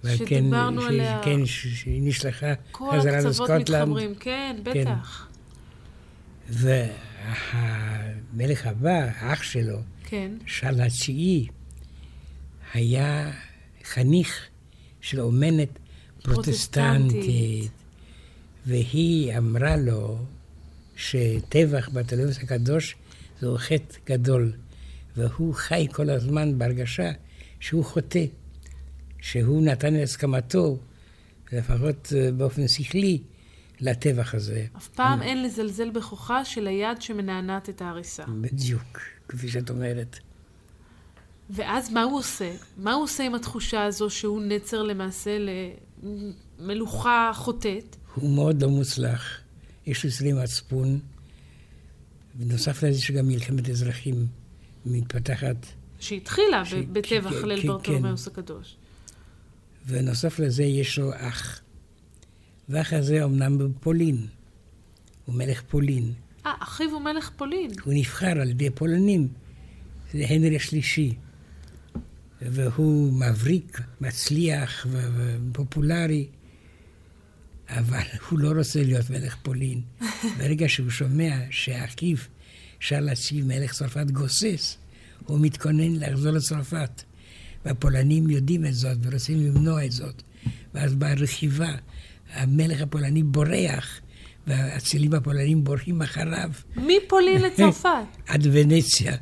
ועל 0.04 0.18
כן, 0.18 0.26
שדיברנו 0.26 0.82
ש- 0.82 0.86
עליה. 0.86 1.22
כן, 1.24 1.46
שהיא 1.46 2.02
נשלחה 2.04 2.54
כל 2.72 2.90
חזרה 3.00 3.14
הקצוות 3.18 3.32
לסקוטלנד. 3.32 3.90
מתחברים, 3.90 4.16
כן, 4.16 4.56
בטח. 4.64 5.28
והמלך 6.50 6.88
הבא, 8.68 9.10
אח 9.20 9.44
שלו, 9.44 9.78
כן. 10.04 10.32
שרל 10.46 10.82
התשיעי, 10.82 11.48
היה 12.74 13.32
חניך 13.84 14.48
של 15.02 15.20
אומנת 15.22 15.70
פרוטסטנטית. 16.22 17.12
פרוטסטנטית, 17.12 17.72
והיא 18.66 19.38
אמרה 19.38 19.78
לו 19.78 20.18
שטבח 20.96 21.90
בתלמוס 21.94 22.38
הקדוש 22.38 22.96
זהו 23.42 23.58
חטא 23.58 23.98
גדול, 24.08 24.52
והוא 25.18 25.54
חי 25.56 25.88
כל 25.92 26.10
הזמן 26.10 26.58
בהרגשה 26.58 27.12
שהוא 27.60 27.86
חוטא, 27.86 28.26
שהוא 29.24 29.62
נתן 29.62 29.96
את 29.96 30.04
הסכמתו, 30.04 30.78
לפחות 31.52 32.14
אה, 32.16 32.32
באופן 32.32 32.68
שכלי, 32.68 33.22
לטבח 33.80 34.36
הזה. 34.36 34.66
אף 34.78 34.88
פעם 34.88 35.22
אין 35.22 35.44
לזלזל 35.44 35.90
בכוחה 35.90 36.46
של 36.46 36.68
היד 36.68 37.02
שמנענעת 37.02 37.70
את 37.70 37.82
ההריסה. 37.82 38.24
בדיוק, 38.42 39.00
כפי 39.28 39.48
שאת 39.48 39.70
אומרת. 39.70 40.20
ואז 41.50 41.90
מה 41.92 42.04
הוא 42.04 42.20
עושה? 42.20 42.52
מה 42.78 42.94
הוא 42.94 43.04
עושה 43.04 43.24
עם 43.24 43.36
התחושה 43.36 43.84
הזו 43.84 44.10
שהוא 44.10 44.42
נצר 44.42 44.84
למעשה 44.84 45.38
למלוכה 46.60 47.32
חוטאת? 47.36 47.96
הוא 48.16 48.36
מאוד 48.36 48.62
לא 48.64 48.70
מוצלח, 48.70 49.40
יש 49.86 50.04
לו 50.06 50.10
אצלי 50.10 50.34
מצפון, 50.34 51.00
ונוסף 52.40 52.84
לזה 52.84 53.02
שגם 53.02 53.28
מלחמת 53.28 53.70
אזרחים 53.70 54.28
מתפתחת. 54.86 55.56
שהתחילה 56.00 56.66
ש- 56.66 56.74
בטבח 56.74 57.42
כן, 57.42 57.48
ליל 57.48 57.62
כן, 57.62 57.68
ברטולומיאוס 57.68 58.28
הקדוש. 58.28 58.76
ונוסף 59.88 60.40
לזה 60.40 60.64
יש 60.64 61.00
לו 61.00 61.12
אח. 61.16 61.62
והאח 62.70 62.94
הזה 62.94 63.24
אמנם 63.24 63.58
בפולין. 63.58 64.28
הוא 65.26 65.36
מלך 65.36 65.62
פולין. 65.70 66.14
אה, 66.46 66.52
אחיו 66.60 66.92
הוא 66.92 67.02
מלך 67.02 67.30
פולין. 67.36 67.72
הוא 67.84 67.94
נבחר 67.94 68.42
על 68.42 68.50
ידי 68.50 68.70
פולנים. 68.70 69.28
זה 70.14 70.26
הנרי 70.30 70.56
השלישי. 70.56 71.14
והוא 72.42 73.14
מבריק, 73.14 73.82
מצליח 74.02 74.88
ופופולרי, 74.92 76.28
אבל 77.70 78.04
הוא 78.30 78.40
לא 78.40 78.52
רוצה 78.58 78.84
להיות 78.84 79.10
מלך 79.10 79.36
פולין. 79.42 79.82
ברגע 80.38 80.70
שהוא 80.70 80.90
שומע 80.90 81.36
שאחיו 81.50 82.18
שר 82.80 83.00
להציב 83.00 83.48
מלך 83.48 83.74
צרפת 83.74 84.12
גוסס, 84.12 84.78
הוא 85.26 85.40
מתכונן 85.40 85.96
לחזור 85.96 86.32
לצרפת. 86.32 87.04
והפולנים 87.66 88.30
יודעים 88.30 88.66
את 88.66 88.74
זאת 88.74 88.98
ורוצים 89.04 89.38
למנוע 89.40 89.86
את 89.86 89.92
זאת. 89.92 90.22
ואז 90.74 90.96
באה 90.96 91.14
רכיבה, 91.14 91.72
המלך 92.34 92.82
הפולני 92.82 93.24
בורח, 93.24 94.00
והאצילים 94.48 95.14
הפולנים 95.14 95.64
בורחים 95.64 96.02
אחריו. 96.02 96.50
מפולין 96.76 97.42
לצרפת. 97.42 97.90
עד 98.28 98.48
ונציה. 98.52 99.16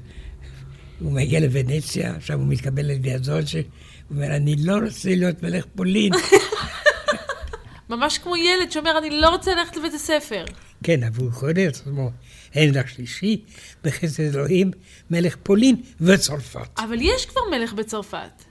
הוא 1.00 1.12
מגיע 1.12 1.40
לוונציה, 1.40 2.16
עכשיו 2.16 2.40
הוא 2.40 2.48
מתקבל 2.48 2.86
על 2.86 2.90
ידי 2.90 3.14
הדוד 3.14 3.46
שהוא 3.48 3.64
אומר, 4.12 4.36
אני 4.36 4.56
לא 4.56 4.78
רוצה 4.86 5.10
להיות 5.16 5.44
מלך 5.44 5.66
פולין. 5.76 6.12
ממש 7.90 8.18
כמו 8.18 8.36
ילד 8.38 8.72
שאומר, 8.72 8.98
אני 8.98 9.10
לא 9.10 9.30
רוצה 9.30 9.56
ללכת 9.56 9.78
לבית 9.78 9.94
הספר. 9.94 10.46
כן, 10.84 11.04
אבל 11.04 11.24
הוא 11.24 11.32
קורא 11.32 11.52
את 11.52 11.58
עצמו 11.58 12.12
הנדק 12.56 12.88
שלישי, 12.88 13.42
בחסד 13.84 14.24
אלוהים, 14.36 14.72
מלך 15.12 15.36
פולין 15.44 15.76
וצרפת. 16.02 16.80
אבל 16.80 16.98
יש 17.02 17.26
כבר 17.26 17.42
מלך 17.52 17.74
בצרפת. 17.74 18.44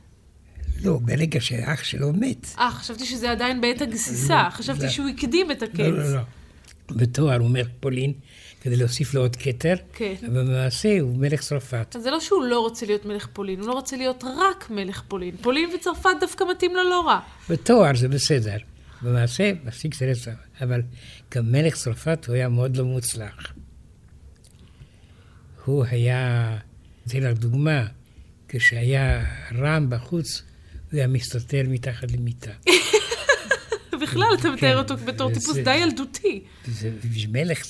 לא, 0.84 0.98
ברגע 1.02 1.40
שאח 1.40 1.84
שלו 1.84 2.12
מת. 2.12 2.46
אה, 2.58 2.70
חשבתי 2.70 3.06
שזה 3.06 3.30
עדיין 3.30 3.60
בעת 3.60 3.80
הגסיסה. 3.82 4.42
לא, 4.44 4.50
חשבתי 4.50 4.80
זה- 4.80 4.90
שהוא 4.90 5.08
הקדים 5.08 5.50
את 5.50 5.62
הקץ. 5.62 5.78
לא, 5.78 5.90
לא, 5.98 6.14
לא. 6.14 6.20
בתואר 6.90 7.36
הוא 7.40 7.50
מלך 7.50 7.66
פולין, 7.80 8.12
כדי 8.60 8.76
להוסיף 8.76 9.14
לו 9.14 9.20
עוד 9.20 9.36
כתר, 9.36 9.74
כן. 9.92 10.14
אבל 10.26 10.44
במעשה 10.44 11.00
הוא 11.00 11.16
מלך 11.16 11.40
צרפת. 11.40 11.96
אז 11.96 12.02
זה 12.02 12.10
לא 12.10 12.20
שהוא 12.20 12.44
לא 12.44 12.60
רוצה 12.60 12.86
להיות 12.86 13.04
מלך 13.04 13.28
פולין, 13.32 13.60
הוא 13.60 13.68
לא 13.68 13.72
רוצה 13.72 13.96
להיות 13.96 14.24
רק 14.24 14.70
מלך 14.70 15.02
פולין. 15.08 15.36
פולין 15.36 15.70
וצרפת 15.74 16.10
דווקא 16.20 16.44
מתאים 16.50 16.76
לו 16.76 16.84
לא 16.90 17.04
רע. 17.06 17.20
בתואר 17.50 17.96
זה 17.96 18.08
בסדר. 18.08 18.56
במעשה, 19.02 19.52
זה 19.98 20.06
לצרפת. 20.06 20.36
אבל 20.60 20.82
כמלך 21.30 21.74
צרפת 21.74 22.24
הוא 22.28 22.34
היה 22.34 22.48
מאוד 22.48 22.76
לא 22.76 22.84
מוצלח. 22.84 23.52
הוא 25.70 25.84
היה, 25.90 26.56
אתן 27.06 27.18
לך 27.22 27.38
דוגמה, 27.38 27.86
כשהיה 28.48 29.24
רעם 29.58 29.90
בחוץ, 29.90 30.42
הוא 30.92 30.98
היה 30.98 31.06
מסתתר 31.06 31.62
מתחת 31.68 32.12
למיטה. 32.12 32.50
בכלל, 34.02 34.26
אתה 34.40 34.50
מתאר 34.50 34.78
אותו 34.78 34.96
בתור 34.96 35.28
זה- 35.34 35.40
טיפוס 35.40 35.56
די 35.56 35.76
ילדותי. 35.76 36.40
זה 36.66 36.90
מלך, 37.32 37.62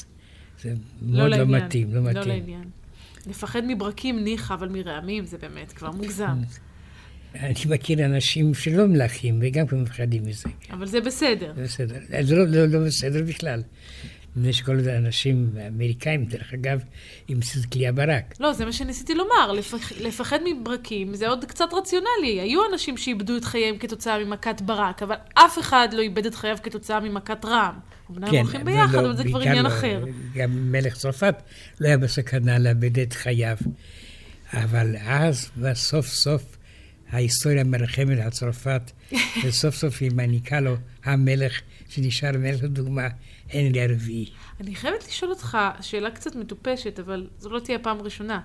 זה 0.62 0.74
מאוד 1.02 1.16
לא 1.18 1.28
לא 1.28 1.36
לעניין. 1.36 1.64
מתאים, 1.64 1.94
לא 1.94 2.00
לא 2.04 2.10
מתאים. 2.10 2.28
לעניין. 2.28 2.64
לפחד 3.26 3.62
מברקים 3.66 4.24
ניחא, 4.24 4.54
אבל 4.54 4.68
מרעמים 4.68 5.24
זה 5.26 5.38
באמת 5.38 5.72
כבר 5.72 5.90
מוגזם. 5.90 6.38
אני 7.34 7.54
מכיר 7.68 8.04
אנשים 8.04 8.54
שלא 8.54 8.86
מלכים, 8.86 9.38
וגם 9.42 9.66
כן 9.66 9.76
מפחדים 9.76 10.22
מזה. 10.26 10.48
אבל 10.70 10.86
זה 10.86 11.00
בסדר. 11.00 11.52
זה 11.56 11.62
בסדר. 11.62 11.98
זה 12.22 12.36
לא, 12.36 12.46
לא, 12.46 12.66
לא 12.66 12.86
בסדר 12.86 13.22
בכלל. 13.22 13.62
יש 14.44 14.62
כל 14.62 14.76
מיני 14.76 14.96
אנשים 14.96 15.50
אמריקאים, 15.68 16.24
דרך 16.24 16.52
אגב, 16.54 16.80
עם 17.28 17.40
צדקליה 17.40 17.92
ברק. 17.92 18.34
לא, 18.40 18.52
זה 18.52 18.64
מה 18.64 18.72
שניסיתי 18.72 19.14
לומר. 19.14 19.52
לפח... 19.52 19.92
לפחד 19.92 20.38
מברקים 20.44 21.14
זה 21.14 21.28
עוד 21.28 21.44
קצת 21.44 21.68
רציונלי. 21.72 22.40
היו 22.40 22.60
אנשים 22.72 22.96
שאיבדו 22.96 23.36
את 23.36 23.44
חייהם 23.44 23.78
כתוצאה 23.78 24.24
ממכת 24.24 24.60
ברק, 24.60 25.02
אבל 25.02 25.16
אף 25.34 25.58
אחד 25.58 25.88
לא 25.92 26.00
איבד 26.00 26.26
את 26.26 26.34
חייו 26.34 26.56
כתוצאה 26.62 27.00
ממכת 27.00 27.44
רעם. 27.44 27.74
אמנם 28.10 28.24
הם 28.24 28.34
הולכים 28.36 28.64
ביחד, 28.64 28.94
ולא, 28.94 29.00
אבל 29.00 29.16
זה 29.16 29.24
כבר 29.24 29.40
עניין 29.40 29.64
לא, 29.64 29.68
אחר. 29.68 30.04
גם 30.34 30.72
מלך 30.72 30.96
צרפת 30.96 31.34
לא 31.80 31.86
היה 31.88 31.98
בסכנה 31.98 32.58
לאבד 32.58 32.98
את 32.98 33.12
חייו. 33.12 33.56
אבל 34.52 34.96
אז, 34.96 35.50
וסוף 35.56 36.06
סוף, 36.06 36.56
ההיסטוריה 37.10 37.64
מרחמת 37.64 38.18
על 38.18 38.30
צרפת, 38.30 38.90
וסוף 39.44 39.74
סוף 39.74 40.02
היא 40.02 40.10
מעניקה 40.14 40.60
לו 40.60 40.76
המלך 41.04 41.60
שנשאר 41.88 42.32
מלך 42.38 42.62
לדוגמה, 42.62 43.08
הנרי 43.52 43.82
הרביעי. 43.82 44.30
אני 44.60 44.74
חייבת 44.74 45.08
לשאול 45.08 45.30
אותך 45.30 45.58
שאלה 45.80 46.10
קצת 46.10 46.36
מטופשת, 46.36 46.98
אבל 46.98 47.26
זו 47.38 47.50
לא 47.50 47.60
תהיה 47.60 47.78
פעם 47.78 48.02
ראשונה, 48.02 48.40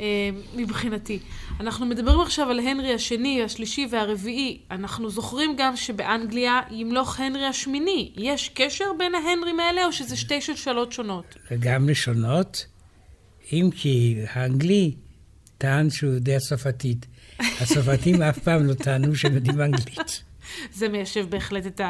אה, 0.00 0.30
מבחינתי. 0.56 1.18
אנחנו 1.60 1.86
מדברים 1.86 2.20
עכשיו 2.20 2.50
על 2.50 2.60
הנרי 2.60 2.94
השני, 2.94 3.42
השלישי 3.42 3.86
והרביעי. 3.90 4.58
אנחנו 4.70 5.10
זוכרים 5.10 5.54
גם 5.58 5.76
שבאנגליה 5.76 6.60
ימלוך 6.70 7.20
הנרי 7.20 7.46
השמיני. 7.46 8.12
יש 8.16 8.48
קשר 8.54 8.84
בין 8.98 9.14
ההנרים 9.14 9.60
האלה, 9.60 9.86
או 9.86 9.92
שזה 9.92 10.16
שתי 10.16 10.40
שלשלות 10.40 10.92
שונות? 10.92 11.36
וגם 11.50 11.88
לשונות, 11.88 12.66
אם 13.52 13.70
כי 13.76 14.16
האנגלי 14.32 14.94
טען 15.58 15.90
שהוא 15.90 16.12
יודע 16.12 16.38
צרפתית. 16.38 17.06
הצרפתים 17.38 18.22
אף 18.22 18.38
פעם 18.38 18.66
לא 18.66 18.74
טענו 18.74 19.14
שהם 19.14 19.34
יודעים 19.34 19.60
אנגלית. 19.60 20.22
זה 20.78 20.88
מיישב 20.88 21.26
בהחלט 21.30 21.66
את 21.66 21.80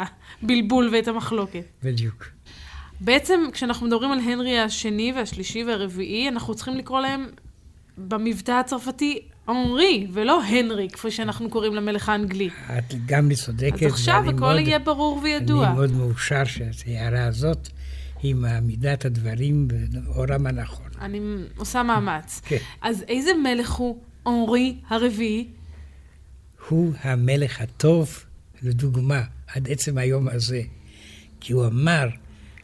הבלבול 0.43 0.91
ואת 0.93 1.09
המחלוקת. 1.09 1.64
בדיוק. 1.83 2.29
בעצם, 3.01 3.41
כשאנחנו 3.53 3.87
מדברים 3.87 4.13
על 4.13 4.19
הנרי 4.21 4.59
השני 4.59 5.13
והשלישי 5.17 5.65
והרביעי, 5.65 6.29
אנחנו 6.29 6.55
צריכים 6.55 6.75
לקרוא 6.77 7.01
להם 7.01 7.27
במבטא 7.99 8.53
הצרפתי 8.53 9.19
אנרי, 9.49 10.07
ולא 10.13 10.43
הנרי, 10.43 10.89
כפי 10.93 11.11
שאנחנו 11.11 11.51
קוראים 11.51 11.75
למלך 11.75 12.09
האנגלי. 12.09 12.49
את 12.79 12.95
גם 13.07 13.35
צודקת. 13.35 13.83
אז 13.83 13.93
עכשיו 13.93 14.23
הכל 14.29 14.33
מאוד- 14.41 14.59
יהיה 14.59 14.79
ברור 14.79 15.21
וידוע. 15.23 15.67
אני 15.67 15.75
מאוד 15.75 15.93
מאושר 15.93 16.43
שההערה 16.73 17.25
הזאת 17.25 17.69
היא 18.23 18.35
מעמידה 18.35 18.93
את 18.93 19.05
הדברים 19.05 19.69
באורם 19.69 20.47
הנכון. 20.47 20.87
אני 21.01 21.21
עושה 21.57 21.83
מאמץ. 21.83 22.41
כן. 22.45 22.57
אז 22.83 23.05
איזה 23.09 23.31
מלך 23.45 23.71
הוא 23.73 23.99
אנרי 24.27 24.77
הרביעי? 24.89 25.49
הוא 26.69 26.93
המלך 27.03 27.61
הטוב, 27.61 28.25
לדוגמה, 28.63 29.23
עד 29.55 29.69
עצם 29.71 29.99
היום 29.99 30.29
הזה. 30.29 30.63
כי 31.41 31.53
הוא 31.53 31.67
אמר 31.67 32.09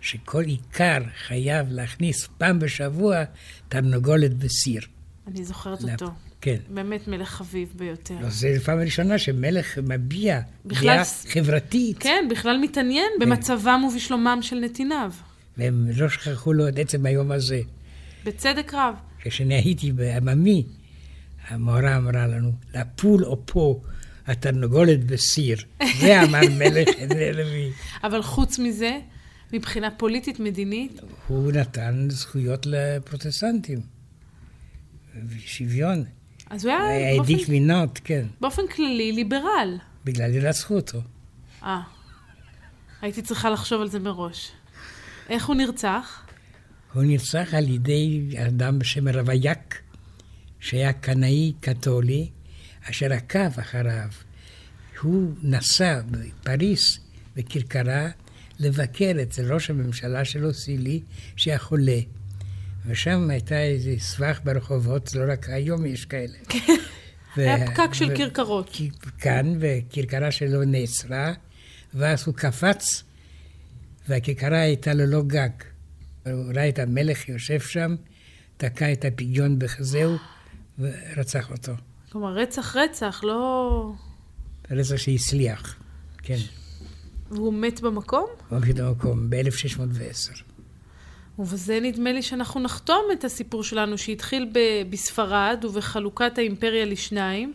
שכל 0.05 0.45
עיקר 0.45 0.99
חייב 1.27 1.67
להכניס 1.71 2.29
פעם 2.39 2.59
בשבוע 2.59 3.17
תרנגולת 3.69 4.35
בסיר. 4.35 4.81
אני 5.27 5.45
זוכרת 5.45 5.83
לפ- 5.83 5.93
אותו. 6.03 6.13
כן. 6.41 6.57
באמת 6.69 7.09
מלך 7.09 7.29
חביב 7.29 7.73
ביותר. 7.77 8.15
לא, 8.21 8.31
זו 8.31 8.49
פעם 8.65 8.79
ראשונה 8.79 9.19
שמלך 9.19 9.79
מביע 9.79 10.41
בכלל 10.65 10.97
דעה 10.97 11.05
חברתית. 11.33 11.97
כן, 11.99 12.25
בכלל 12.31 12.59
מתעניין 12.63 13.07
כן. 13.21 13.27
במצבם 13.27 13.85
ובשלומם 13.89 14.39
של 14.43 14.57
נתיניו. 14.57 15.13
והם 15.57 15.87
לא 15.97 16.09
שכחו 16.09 16.53
לו 16.53 16.67
עד 16.67 16.81
עצם 16.81 17.07
היום 17.07 17.33
הזה. 17.33 17.61
בצדק 18.25 18.75
רב. 18.75 18.95
כשאני 19.21 19.55
הייתי 19.55 19.93
בעממי, 19.93 20.65
המורה 21.49 21.97
אמרה 21.97 22.27
לנו, 22.27 22.53
לפול 22.75 23.25
או 23.25 23.43
פה 23.47 23.81
התרנגולת 24.27 25.05
בסיר. 25.05 25.57
זה 26.01 26.23
אמר 26.23 26.41
מלך 26.59 26.89
הרביעי. 26.99 27.71
אבל 28.05 28.23
חוץ 28.23 28.59
מזה, 28.59 28.99
מבחינה 29.53 29.91
פוליטית 29.91 30.41
מדינית, 30.41 31.01
הוא 31.27 31.53
נתן 31.53 32.07
זכויות 32.11 32.67
לפרוטסטנטים. 32.67 33.81
שוויון. 35.39 36.05
אז 36.51 36.65
הוא 36.65 36.73
היה 36.73 37.09
העדיף 37.11 37.39
באופן, 37.39 37.53
מינות, 37.53 38.01
כן. 38.05 38.27
באופן 38.41 38.63
כללי 38.67 39.13
ליברל. 39.13 39.79
בגלל 40.05 40.35
ירצחו 40.35 40.75
אותו. 40.77 40.99
אה, 41.63 41.81
הייתי 43.03 43.23
צריכה 43.23 43.51
לחשוב 43.51 43.81
על 43.81 43.89
זה 43.89 43.99
מראש. 43.99 44.53
איך 45.29 45.47
הוא 45.47 45.57
נרצח? 45.57 46.27
הוא 46.93 47.03
נרצח 47.03 47.55
על 47.55 47.69
ידי 47.69 48.31
אדם 48.47 48.79
בשם 48.79 49.09
רוויאק, 49.09 49.83
שהיה 50.61 50.93
קנאי 50.93 51.53
קתולי, 51.61 52.31
אשר 52.91 53.13
עקב 53.13 53.61
אחריו. 53.61 54.09
הוא 55.01 55.35
נסע 55.43 56.01
בפריס, 56.11 56.99
בכרכרה, 57.37 58.09
לבקר 58.59 59.13
אצל 59.23 59.53
ראש 59.53 59.71
הממשלה 59.71 60.25
שלו, 60.25 60.55
סילי, 60.55 61.01
שהיה 61.37 61.59
חולה. 61.59 61.99
ושם 62.87 63.31
הייתה 63.31 63.63
איזה 63.63 63.95
סבך 63.99 64.41
ברחובות, 64.45 65.15
לא 65.15 65.33
רק 65.33 65.49
היום 65.49 65.87
יש 65.87 66.05
כאלה. 66.05 66.39
היה 67.37 67.67
פקק 67.67 67.95
של 67.95 68.17
כרכרות. 68.17 68.77
כאן, 69.19 69.55
וכרכרה 69.61 70.31
שלו 70.31 70.65
נעצרה, 70.65 71.33
ואז 71.95 72.27
הוא 72.27 72.35
קפץ, 72.35 73.03
והכרכרה 74.09 74.61
הייתה 74.61 74.95
ללא 74.95 75.23
גג. 75.27 75.49
הוא 76.27 76.53
ראה 76.55 76.69
את 76.69 76.79
המלך 76.79 77.29
יושב 77.29 77.61
שם, 77.61 77.95
תקע 78.57 78.93
את 78.93 79.05
הפגיון 79.05 79.59
בחזהו, 79.59 80.17
ורצח 80.79 81.51
אותו. 81.51 81.73
כלומר, 82.13 82.35
רצח 82.35 82.77
רצח, 82.77 83.21
לא... 83.25 83.93
רצח 84.71 84.97
שהצליח, 84.97 85.77
כן. 86.23 86.39
והוא 87.31 87.55
מת 87.55 87.81
במקום? 87.81 88.27
הוא 88.49 88.59
מת 88.61 88.81
במקום, 88.81 89.31
ב-1610. 89.31 90.43
ובזה 91.39 91.79
נדמה 91.83 92.13
לי 92.13 92.23
שאנחנו 92.23 92.61
נחתום 92.61 93.05
את 93.13 93.25
הסיפור 93.25 93.63
שלנו 93.63 93.99
שהתחיל 93.99 94.51
ב- 94.53 94.91
בספרד 94.91 95.65
ובחלוקת 95.65 96.39
האימפריה 96.39 96.85
לשניים, 96.85 97.53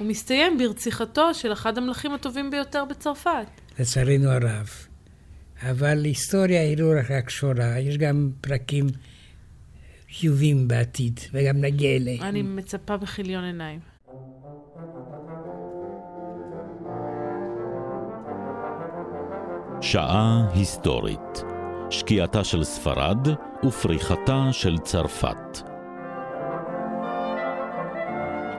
ומסתיים 0.00 0.58
ברציחתו 0.58 1.34
של 1.34 1.52
אחד 1.52 1.78
המלכים 1.78 2.14
הטובים 2.14 2.50
ביותר 2.50 2.84
בצרפת. 2.84 3.46
לצערנו 3.78 4.30
הרב. 4.30 4.68
אבל 5.62 6.04
היסטוריה 6.04 6.62
היא 6.62 6.78
לא 6.78 6.92
רק 7.10 7.30
שורה, 7.30 7.78
יש 7.78 7.98
גם 7.98 8.30
פרקים 8.40 8.86
חיובים 10.18 10.68
בעתיד, 10.68 11.20
וגם 11.32 11.60
נגיע 11.60 11.96
אליהם. 11.96 12.22
אני 12.22 12.42
מצפה 12.42 12.96
בכיליון 12.96 13.44
עיניים. 13.44 13.80
שעה 19.82 20.42
היסטורית 20.54 21.44
שקיעתה 21.90 22.44
של 22.44 22.64
ספרד 22.64 23.28
ופריחתה 23.64 24.48
של 24.52 24.78
צרפת. 24.78 25.62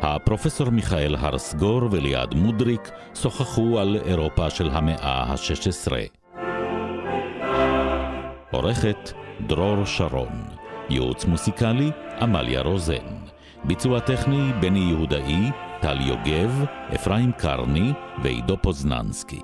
הפרופסור 0.02 0.70
מיכאל 0.70 1.16
הרסגור 1.20 1.82
וליעד 1.92 2.34
מודריק 2.34 2.92
שוחחו 3.16 3.80
על 3.80 3.96
אירופה 4.06 4.50
של 4.50 4.70
המאה 4.70 5.24
ה-16. 5.24 5.92
עורכת 8.52 9.12
דרור 9.48 9.86
שרון, 9.86 10.44
ייעוץ 10.90 11.26
מוסיקלי 11.26 11.92
עמליה 12.22 12.62
רוזן, 12.62 13.16
ביצוע 13.64 14.00
טכני 14.00 14.52
בני 14.60 14.80
יהודאי, 14.80 15.52
טל 15.82 16.02
יוגב, 16.02 16.66
אפרים 16.96 17.32
קרני 17.32 17.94
ועידו 18.24 18.58
פוזננסקי. 18.62 19.42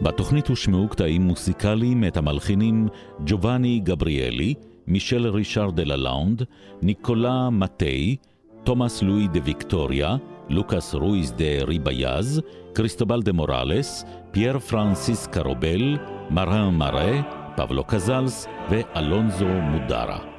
בתוכנית 0.00 0.48
הושמעו 0.48 0.88
קטעים 0.88 1.22
מוסיקליים 1.22 2.00
מאת 2.00 2.16
המלחינים 2.16 2.88
ג'ובאני 3.26 3.80
גבריאלי, 3.84 4.54
מישל 4.86 5.26
רישאר 5.26 5.70
דה 5.70 5.84
ללאונד, 5.84 6.42
ניקולה 6.82 7.50
מטי, 7.50 8.16
תומאס 8.64 9.02
לואי 9.02 9.28
דה 9.28 9.40
ויקטוריה, 9.44 10.16
לוקאס 10.48 10.94
רויז 10.94 11.32
דה 11.32 11.64
ריבייז, 11.64 12.40
קריסטובל 12.72 13.22
דה 13.22 13.32
מוראלס, 13.32 14.04
פייר 14.30 14.58
פרנסיס 14.58 15.26
קרובל, 15.26 15.96
מרן 16.30 16.74
מרה, 16.74 17.22
פבלו 17.56 17.84
קזלס 17.84 18.46
ואלונזו 18.70 19.48
מודרה. 19.48 20.35